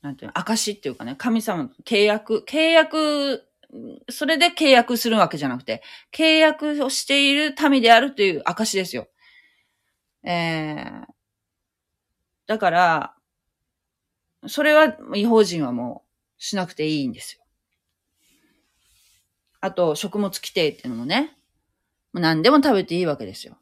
[0.03, 3.45] なんていうの、証っていうかね、神様の契約、契約、
[4.11, 5.83] それで契約するわけじゃなくて、
[6.13, 9.07] 契約をしている民であるという証ですよ。
[10.25, 11.05] えー、
[12.47, 13.15] だから、
[14.49, 16.05] それは違法人はも
[16.39, 17.45] うしなくていいんですよ。
[19.61, 21.37] あと、食物規定っていうのもね、
[22.13, 23.57] 何でも食べていいわけですよ。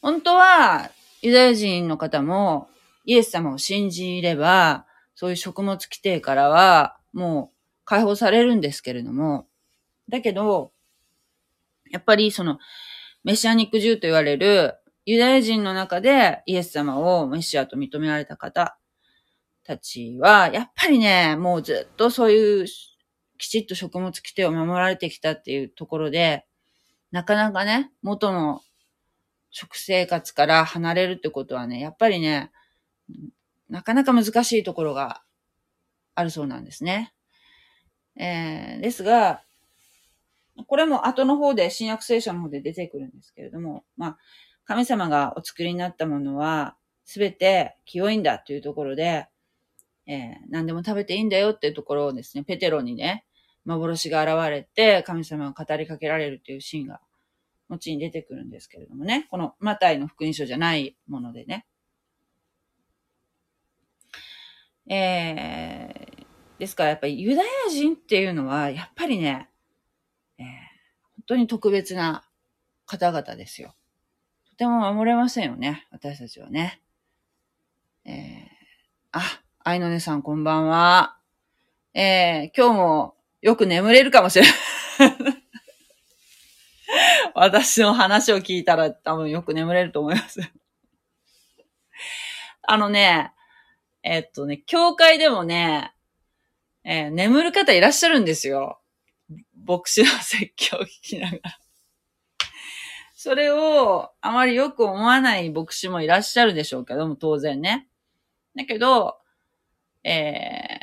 [0.00, 0.90] 本当は、
[1.20, 2.68] ユダヤ人の方も
[3.04, 4.86] イエス様を信じれば、
[5.22, 9.46] そういう食物規定からはもう解放されるんですけれども、
[10.08, 10.72] だけど、
[11.92, 12.58] やっぱりその
[13.22, 14.74] メシアニック獣と言われる
[15.06, 18.76] ユダヤ人の中でイエス様をメシアと認められた方
[19.62, 22.66] たちは、やっぱりね、もうずっとそういう
[23.38, 26.46] きちっと食物規定を守られてきたっていうところで、
[27.12, 28.60] なかなかね、元の
[29.52, 32.50] 食生活から離れるってことはね、やっぱりね、
[33.72, 35.22] なかなか難しいところが
[36.14, 37.14] あるそうなんですね。
[38.16, 39.42] えー、ですが、
[40.66, 44.18] これも後の方で、新約聖書の方で出てくるんですけれども、まあ、
[44.66, 49.26] 神様がお作りになったものは、すべて清いんだというところで、
[50.06, 53.24] えー、何でも食べていいんだよっていうところをですね、ペテロにね、
[53.64, 57.00] 幻が現れて、神様が語りかけられるというシーンが、
[57.70, 59.28] 後に出てくるんですけれどもね。
[59.30, 61.64] このマタイの福音書じゃないものでね。
[64.88, 69.48] えー、ですからやっぱりユダヤ人っていうのは、やっぱりね、
[70.38, 70.54] えー、本
[71.26, 72.24] 当に特別な
[72.86, 73.74] 方々ですよ。
[74.50, 75.86] とても守れませんよね。
[75.90, 76.80] 私たちはね。
[78.04, 78.12] えー、
[79.12, 79.22] あ、
[79.64, 81.16] 愛の姉さんこんばんは。
[81.94, 84.54] えー、今日もよく眠れるかもしれない
[87.34, 90.40] 私の話を聞いたら多分よく眠れると思います
[92.62, 93.32] あのね、
[94.02, 95.94] えっとね、教会でもね、
[96.84, 98.80] えー、眠る方いらっしゃるんですよ。
[99.66, 101.58] 牧師の説教を聞きながら。
[103.14, 107.88] それをあまりよく思わない牧師もいらっしゃるでしょうけども、当然ね。
[108.56, 109.18] だけど、
[110.02, 110.80] え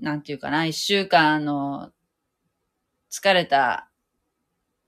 [0.00, 1.92] ー、なんていうかな、一週間の
[3.12, 3.88] 疲れた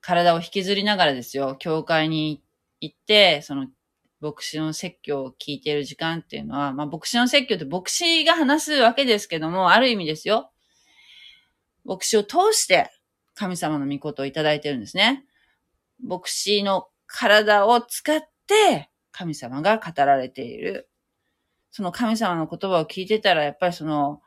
[0.01, 2.43] 体を引きずりながらですよ、教会に
[2.81, 3.69] 行って、その
[4.21, 10.51] 牧師の説教を聞いている時間っていうのは、まあ牧師の説教って牧師が話すわけですけども、ある意味ですよ。
[11.85, 12.91] 牧師を通して
[13.35, 15.25] 神様の御事をいただいてるんですね。
[16.03, 20.89] 牧師の体を使って神様が語られている。
[21.71, 24.21] その神様の言葉を聞いてたら、やっぱりその、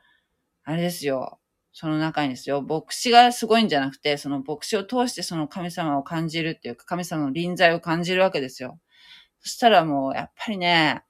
[0.64, 1.38] あれですよ。
[1.72, 2.62] その中にですよ。
[2.62, 8.78] 牧師がすごいんじゃなくて、その牧師を通してその神様を感じるっていうか、神様の臨在を感じるわけですよ。
[9.44, 11.04] そしたらもう、やっぱりね、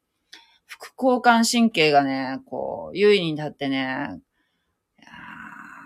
[0.66, 4.20] 副交感神経がね、こう、優位に立ってね、
[4.98, 5.08] いや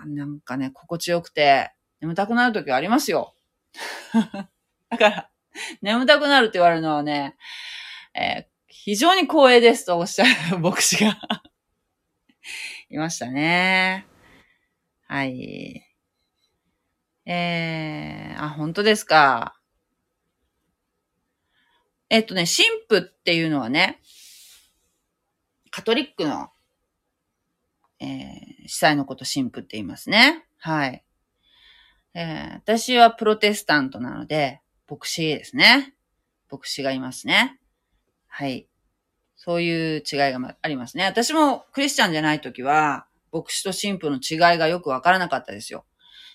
[0.06, 3.34] なんかね、心地よくて、眠たくなるときはありますよ。
[4.88, 5.30] だから、
[5.82, 7.36] 眠たくなるって言われるのはね、
[8.14, 11.18] えー、非常に光栄ですとおっしゃる牧師が
[12.88, 14.06] いましたね。
[15.06, 15.84] はい。
[17.26, 19.57] えー、あ、本当ですか。
[22.10, 24.00] えっとね、神父っていうのはね、
[25.70, 26.48] カトリックの、
[28.00, 30.46] えー、司祭のこと神父って言いますね。
[30.58, 31.04] はい。
[32.14, 35.94] えー、私はプロテスタントなので、牧師ですね。
[36.50, 37.60] 牧師がいますね。
[38.26, 38.66] はい。
[39.36, 41.04] そういう違いがありますね。
[41.04, 45.84] 私もクリスチャンじゃないときは、牧師と神父の違いがよくわからなかったですよ。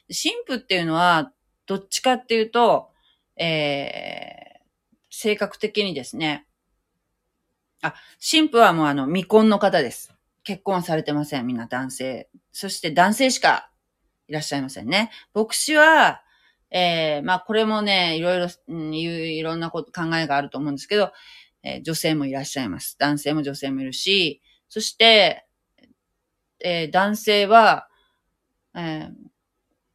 [0.08, 1.32] 神父っていうのは、
[1.66, 2.92] どっちかっていうと、
[3.36, 4.53] えー、
[5.16, 6.48] 性格的にですね、
[7.84, 10.12] あ、神父はもうあの未婚の方です。
[10.44, 11.46] 結婚されてません。
[11.46, 12.30] みんな男性。
[12.52, 13.70] そして男性しか
[14.28, 15.12] いらっしゃいませんね。
[15.36, 16.24] 牧師は、
[16.72, 21.12] えー、まあこれもね、いろいろ、ん、いろんなこと、考えがあると思うんですけど、
[21.62, 22.96] えー、女性もいらっしゃいます。
[22.98, 25.46] 男性も女性もいるし、そして、
[26.66, 27.88] えー、男性は、
[28.76, 29.12] えー、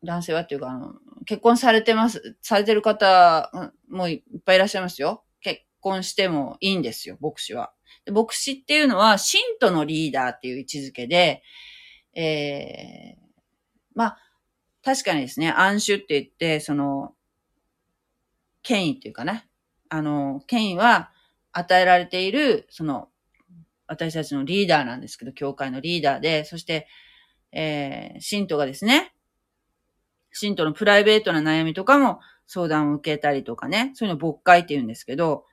[0.05, 0.95] 男性はっていうか、あの、
[1.29, 3.53] 結婚されてます、されてる方
[3.91, 5.25] もいっぱいいらっしゃいますよ。
[5.43, 7.71] 結婚してもいいんですよ、牧師は。
[8.11, 11.43] 牧師っていうのは、信徒のリーダーっていう位置づけで、
[12.15, 13.21] えー、
[13.95, 14.19] まあ、
[14.83, 17.13] 確かにですね、暗守って言って、その、
[18.63, 19.47] 権威っていうかね、
[19.91, 21.13] あの、権威は
[21.53, 23.11] 与えられている、その、
[23.87, 26.89] 私たちのリーダーなんですけど、教会のリーダーで、そして、
[27.53, 29.13] えー、信徒がですね、
[30.39, 35.45] 信徒のプライベートな悩みとかも相談を受けたりとかね、そういうの牧会って言うんですけど、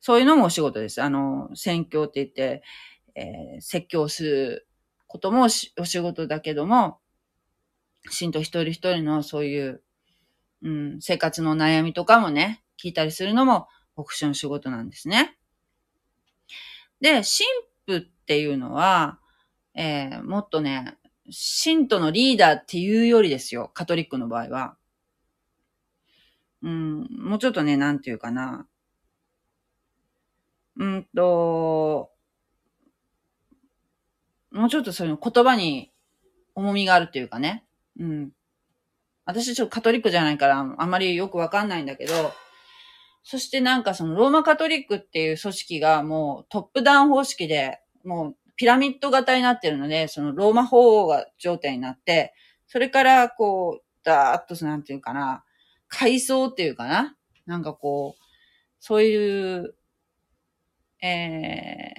[0.00, 1.02] そういうのもお仕事です。
[1.02, 2.62] あの、宣教って言って、
[3.16, 4.68] えー、説教する
[5.08, 7.00] こともお仕事だけども、
[8.10, 9.82] 信徒一人一人のそういう、
[10.62, 13.66] うん、生活の悩みとかもね、聞いたりするのも
[13.96, 15.36] 牧師の仕事なんですね。
[17.00, 19.18] で、神父っていうのは、
[19.74, 20.97] えー、もっとね、
[21.30, 24.76] 信徒のリーダーっていうよりですよ、カトリックの場合は。
[26.62, 28.66] うん、もうちょっとね、なんていうかな。
[30.76, 32.10] うんと、
[34.50, 35.92] もうちょっとそういう言葉に
[36.54, 37.64] 重みがあるっていうかね。
[37.98, 38.30] うん。
[39.24, 42.32] 私ちょっとカトリックじゃないから、あまりよくわかんないんだけど、
[43.22, 52.34] そしてなんかそのローマカトリックっていう組織がもうトップダウン方式で、もうピラミッド型になってるので、そのローマ法王が頂点になって、
[52.66, 55.44] それからこう、ダーッとなんていうかな、
[55.86, 58.22] 階層っていうかな、なんかこう、
[58.80, 59.74] そういう、
[61.00, 61.92] え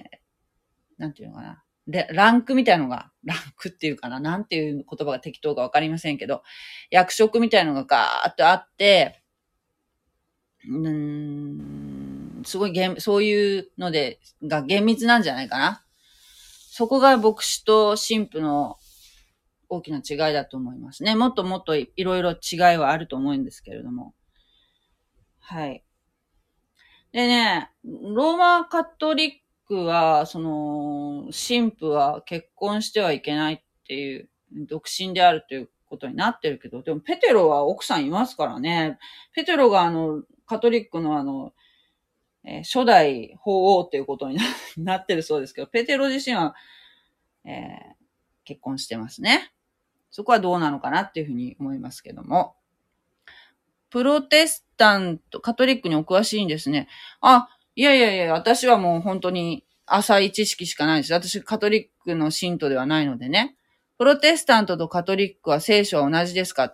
[0.98, 6.42] ー、なんていうのかな、で、ランクみたいのが、ランクっていうかな、なんていう言葉が適当かわかりませんけど、
[6.90, 9.22] 役職みたいのがガーッとあって、
[10.68, 15.84] うん、すごいそういうので、が厳密なんじゃないかな。
[16.80, 18.78] そこが牧師と神父の
[19.68, 21.14] 大きな違いだと思いますね。
[21.14, 24.14] もっともっといろいろ違いはあると思うんですけれども。
[25.40, 25.84] はい。
[27.12, 29.32] でね、ローマカトリッ
[29.68, 34.30] クは、その、神父は結婚してはいけないっていう、
[34.66, 38.98] 独身であるということになってるけど、でもペテロは奥さんいますからね。
[39.34, 41.52] ペテロがあの、カトリックのあの、
[42.44, 44.38] えー、初代法王っていうことに
[44.78, 46.54] なってるそうですけど、ペテロ自身は、
[47.44, 47.94] えー、
[48.44, 49.52] 結婚してますね。
[50.10, 52.56] そこはどうなのかなっていうふうに思いますけども。
[53.90, 56.88] プロテスタント、カトリックにお詳しいんですね。
[57.20, 61.12] あ、いやいやいや、私はもう本当に浅い知識しかないです。
[61.12, 63.56] 私カトリックの信徒ではないのでね。
[63.98, 66.72] プロテスタントとカトリックは聖書は同じですか？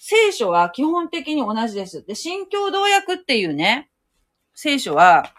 [0.00, 2.04] 聖書は基本的に同じです。
[2.04, 3.90] で、新共同訳っていうね、
[4.60, 5.32] 聖書は、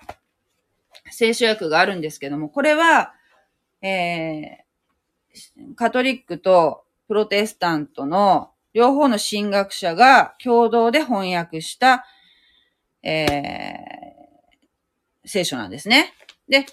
[1.11, 3.13] 聖書訳があるんですけども、これは、
[3.81, 12.05] えー、カトリックとプロテスタントの両方の神学者が共同で翻訳した、
[13.03, 16.13] えー、聖書なんですね。
[16.47, 16.65] で、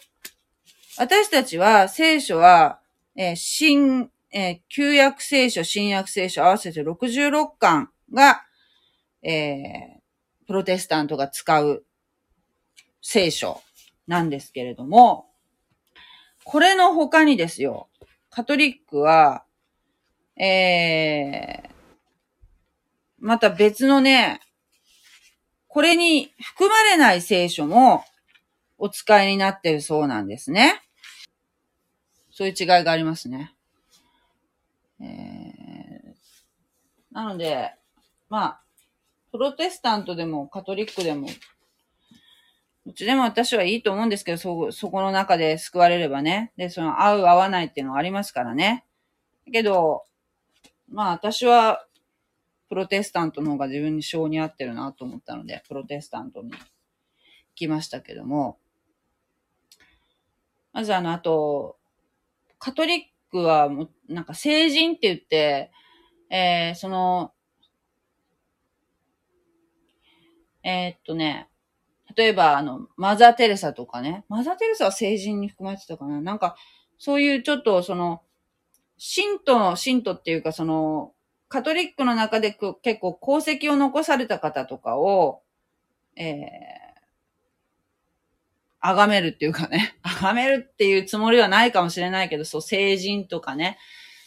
[0.99, 2.79] 私たちは聖書は、
[3.17, 8.45] えー、新、えー、旧約聖書、新約聖書合わせて66巻が、
[9.25, 11.86] えー、プロテスタントが使う
[13.09, 13.63] 聖書
[14.09, 15.31] なんですけれども、
[16.43, 17.89] これの他にですよ、
[18.31, 19.45] カトリックは、
[20.37, 21.69] えー、
[23.21, 24.41] また別のね、
[25.69, 28.05] これに含まれない聖書も
[28.77, 30.83] お使いになってるそうなんですね。
[32.33, 33.55] そういう違いがありますね。
[35.01, 35.07] えー、
[37.13, 37.73] なので、
[38.29, 38.61] まあ、
[39.31, 41.29] プロテスタントでもカトリックでも
[42.87, 46.53] どっちでも私はいいと思うんですけど、そ、そこの中で救われればね。
[46.57, 48.85] で、その、合う合わないっていうのはありますからね。
[49.45, 50.05] だけど、
[50.89, 51.85] まあ私は、
[52.69, 56.59] プロテスタントの方が自分に性に合ってるなと思ったので、プロテスタントに行
[57.57, 58.59] きましたけども。
[60.73, 61.79] まずあの、あと、
[62.61, 65.73] カトリックはもう、なんか聖人って言って、
[66.31, 67.33] えー、その、
[70.63, 71.49] えー、っとね、
[72.17, 74.25] 例えば、あの、マザー・テレサとかね。
[74.29, 76.21] マザー・テレサは成人に含まれてたかな。
[76.21, 76.57] なんか、
[76.99, 78.23] そういうちょっと、その、
[78.97, 81.13] 信徒の、信徒っていうか、その、
[81.49, 85.43] カトリックの中で結構功績を残された方とかを、
[86.17, 93.79] えー、崇めるっていうかね、 崇めるっていうつもりはないかもしれないけど、そう、成人とかね、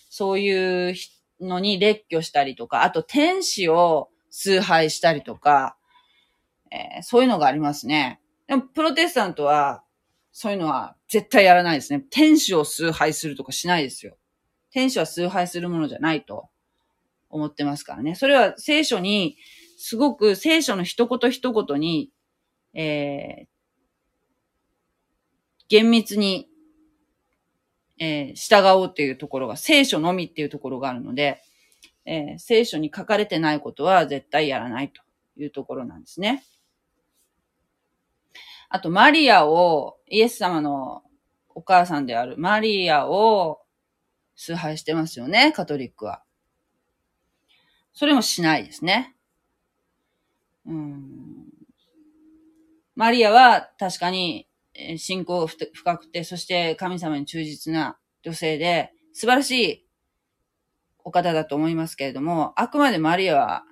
[0.10, 0.96] そういう
[1.42, 5.76] のに列挙したりとか、あと天使を崇拝したりとか、
[6.72, 8.20] えー、そういうのがありますね。
[8.47, 9.84] でも、プロテスタントは、
[10.32, 12.05] そういうのは絶対やらないですね。
[12.09, 14.17] 天使を崇拝するとかしないですよ。
[14.72, 16.49] 天使は崇拝するものじゃないと
[17.30, 18.15] 思ってますからね。
[18.15, 19.38] それは聖書に、
[19.78, 22.11] すごく聖書の一言一言に、
[22.74, 23.47] えー、
[25.70, 26.49] 厳密に、
[27.97, 31.41] えー、従おうっていうところが、聖書のみっていうところがあるので、
[32.05, 35.01] えー、聖書に書かれてないことは絶対やらないと
[35.38, 36.43] いうところなんですね。
[38.70, 41.03] あと、マリアを、イエス様の
[41.49, 43.59] お母さんであるマリアを
[44.36, 46.24] 崇拝してますよね、カトリックは。
[47.93, 49.15] それもしないですね。
[50.65, 51.49] うん。
[52.95, 54.47] マリアは確かに
[54.97, 59.88] 信仰深くて、そして神様に忠実な女性で、素晴らしい
[61.03, 63.63] お方だと思いますけれども、あくまでマリアは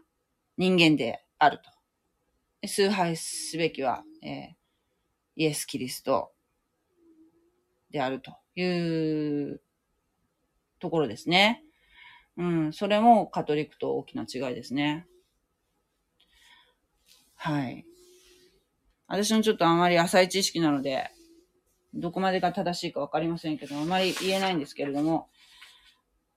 [0.57, 2.67] 人間であると。
[2.67, 4.66] 崇拝すべきは、えー、
[5.37, 6.31] イエス・キリスト
[7.91, 8.63] であるとい
[9.53, 9.61] う
[10.79, 11.63] ところですね。
[12.37, 15.05] うん、それもカトリックと大きな違いですね。
[17.35, 17.85] はい。
[19.07, 21.11] 私のちょっとあまり浅い知識なので、
[21.93, 25.29] どこまでが正しいかわかりませんけど、あまり言えないんですけれども、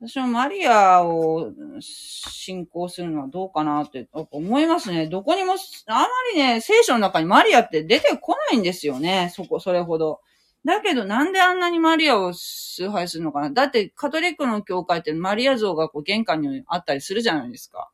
[0.03, 5.07] 私もマリアを信仰するのはどうかなって思いますね。
[5.09, 5.53] どこにも、
[5.87, 9.31] あまりね、聖書の中にマリアって出てこないんですよね。
[9.35, 10.21] そこ、それほど。
[10.65, 17.91] だけどなんであんなにマリアを崇拝するのかなだってカトリックの教会ってマリア像がこう玄関にあったりするじゃないですか。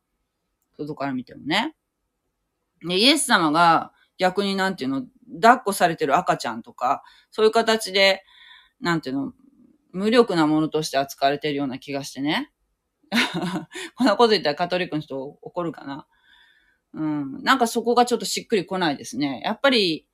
[0.77, 1.75] 外から見てもね。
[2.85, 5.03] で、イエス様が逆になんていうの、
[5.41, 8.23] 抱っこされてる赤ちゃんとか、そういう形で、
[8.79, 9.33] なんていうの、
[9.97, 12.51] 無力なものとして扱われてるような気がしてね。
[13.95, 16.07] こんなこと言ったらカトリックの人怒るかな。
[16.93, 17.43] うん。
[17.43, 19.41] なんかそこがちょっとしっくりこないですね。
[19.43, 20.07] やっぱり、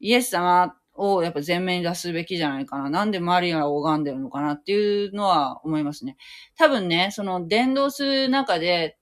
[0.00, 2.88] イエス様をやっぱ前面に出すべきじゃないかな。
[2.88, 6.16] なんでマリアを拝んでるのかなっていうのは思いますね。
[6.56, 8.96] 多分ね、その伝道する中で、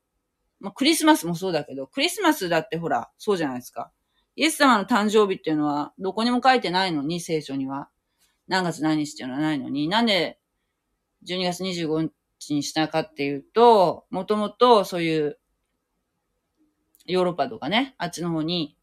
[0.58, 3.92] まあ、クリスマスもそうだけど、クリスマスだってほら、そうじゃないですか。
[4.34, 7.88] イエス様の誕生日っていうのは、どこにも書いてないのに、聖書には。
[8.48, 10.38] 何月何日っていうのはないのに、なんで
[11.26, 15.38] 12月25日にしたかっていうと、もともとそういう、
[17.06, 18.76] ヨーロッパとかね、あっちの方に、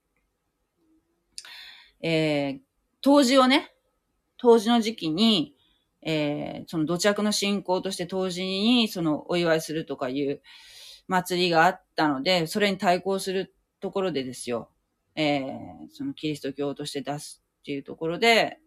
[2.01, 2.59] えー、
[3.01, 3.73] 当時をね、
[4.37, 5.55] 当時の時期に、
[6.01, 10.41] えー、その土着の信仰として当時にそのお祝いするとかいう
[11.07, 14.69] 祭りがあったので、それに対抗するところでですよ、
[15.15, 15.47] えー、
[15.91, 18.59] そのキリスト教として出すっていうところで、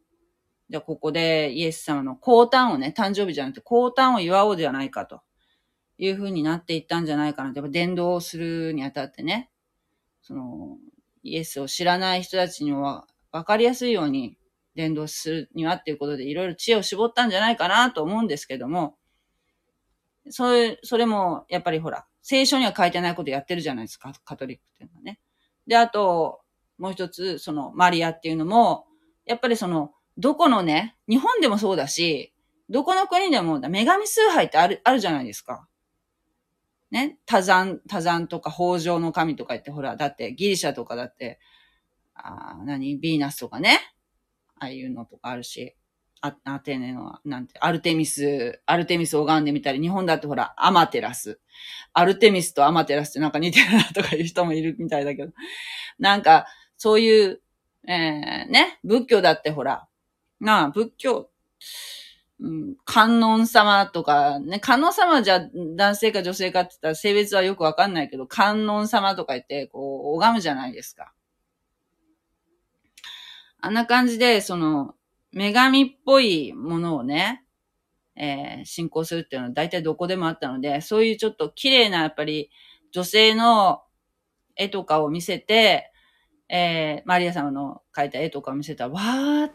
[0.69, 5.21] じゃあここでイエス様の降誕をね、誕生日じゃなくて降誕を祝おうじゃないかと。
[5.99, 7.53] いうふうになっていったんじゃないかな。
[7.55, 9.51] やっぱ伝道するにあたってね、
[10.23, 10.77] その、
[11.23, 14.39] イエスを知らない人たちにはわかりやすいように
[14.77, 18.97] 伝道するにはっていうことでいろいろ知恵を絞ったんじゃないかなと思うんですけども、
[20.29, 25.21] それ、それもやっぱりほら、聖書には書いてないことやってるじゃないですか、カトリックっていうのはね。
[25.67, 26.41] で、あと、
[26.79, 28.87] もう一つ、その、マリアっていうのも、
[29.25, 32.33] やっぱりその、どこのね、日本でもそうだし、
[32.69, 35.69] どこの国でも、女神崇拝ってある、あるじゃないですか。
[36.91, 41.39] ね、多山、多山とか北条の神とか言って、ほら、だってギリシャとかだって、
[42.14, 42.99] あ何？
[42.99, 43.79] ビーナスとかね？
[44.59, 45.77] ああいうのとかあるし。
[46.23, 51.41] あ、アテネの、なんて、アルテミス、アルテミス拝んでみたり、日本だってほら、アマテラス。
[51.93, 55.33] アルテミスとアマテラスってなんか似てるなとかいう人もいるみたいだけど。
[55.99, 56.47] なんか、
[56.79, 57.43] そういう、
[57.87, 59.87] えー、ね、仏教だってほら、
[60.41, 61.30] なあ、仏教、
[62.41, 65.41] うん、観音様とか、ね、観音様じゃ
[65.76, 71.12] 男性か女性かって言ったら性別はよくわかんないけど、観音様とか言って、こう、拝むじゃないですか。
[73.61, 74.95] あんな感じで、その、
[75.32, 77.45] 女神っぽいものをね、
[78.16, 82.51] えー、信仰するっていうのは大体どこでもあったので、そういうちょっと綺麗なやっぱり
[82.93, 83.82] 女性の
[84.57, 85.93] 絵とかを見せて、
[86.49, 89.53] えー、マリア様の描いた絵とかを見せたら、わーっ、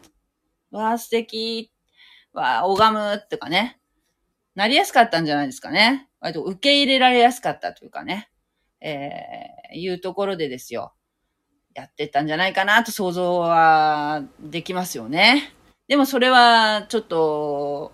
[0.72, 1.70] わー素敵、
[2.32, 3.78] わー拝むってかね、
[4.54, 6.08] なりやすかったんじゃないですかね。
[6.20, 8.30] 割と受け入れられやすかったというかね、
[8.80, 10.94] えー、いうところでですよ。
[11.74, 15.54] やってったんじゃないかなと想像はできますよね。
[15.88, 17.92] でもそれはちょっと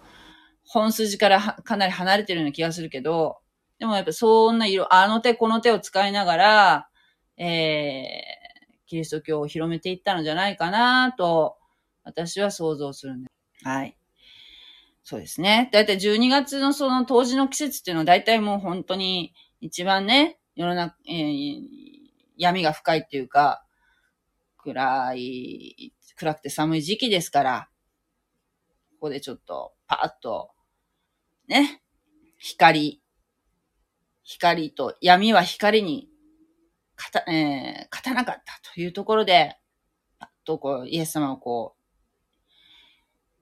[0.65, 3.39] 本筋からかなり離れてるような気がするけど、
[3.79, 6.89] でもやっぱそんな色、あの手この手を使いながら、
[7.37, 11.58] えー、キリスト教を広めていったのじゃないかなと、
[12.09, 13.31] 私は想像するんで。
[13.63, 13.97] はい。
[15.05, 15.69] そうですね。
[15.73, 21.63] だいたい12月のその当時の季節っていうのはだいたいもう本当に一番ね、世の中、えー、
[22.37, 23.63] 闇が深いっていうか、
[24.57, 27.69] 暗い、暗くて寒い時期ですから、
[28.93, 30.51] ここでちょっとパーッと、
[31.47, 31.83] ね、
[32.39, 33.03] 光、
[34.23, 36.09] 光と闇は光に
[36.97, 39.57] 勝た、えー、勝たなかったというところで、
[40.19, 41.78] パッとこう、イエス様をこう、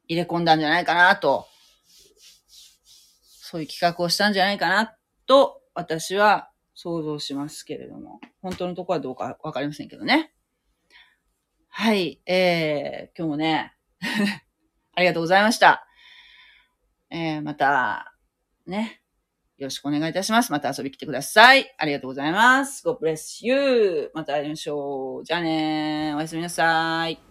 [0.08, 1.46] 入れ込んだんじゃないかなと、
[2.48, 4.96] そういう企画をしたんじゃないかな
[5.26, 10.32] と、私は想像しますけれども、本当のところはどうかわかりませんけどね。
[11.68, 13.74] はい、えー、今日もね、
[14.94, 15.86] ありがとうございました。
[17.10, 18.14] えー、また、
[18.66, 19.02] ね、
[19.58, 20.52] よろしくお願いいたします。
[20.52, 21.74] また遊び来てください。
[21.78, 22.86] ありがとうございます。
[22.86, 24.10] God bless you.
[24.14, 25.24] また会いましょう。
[25.24, 27.25] じゃあねおやすみなさい。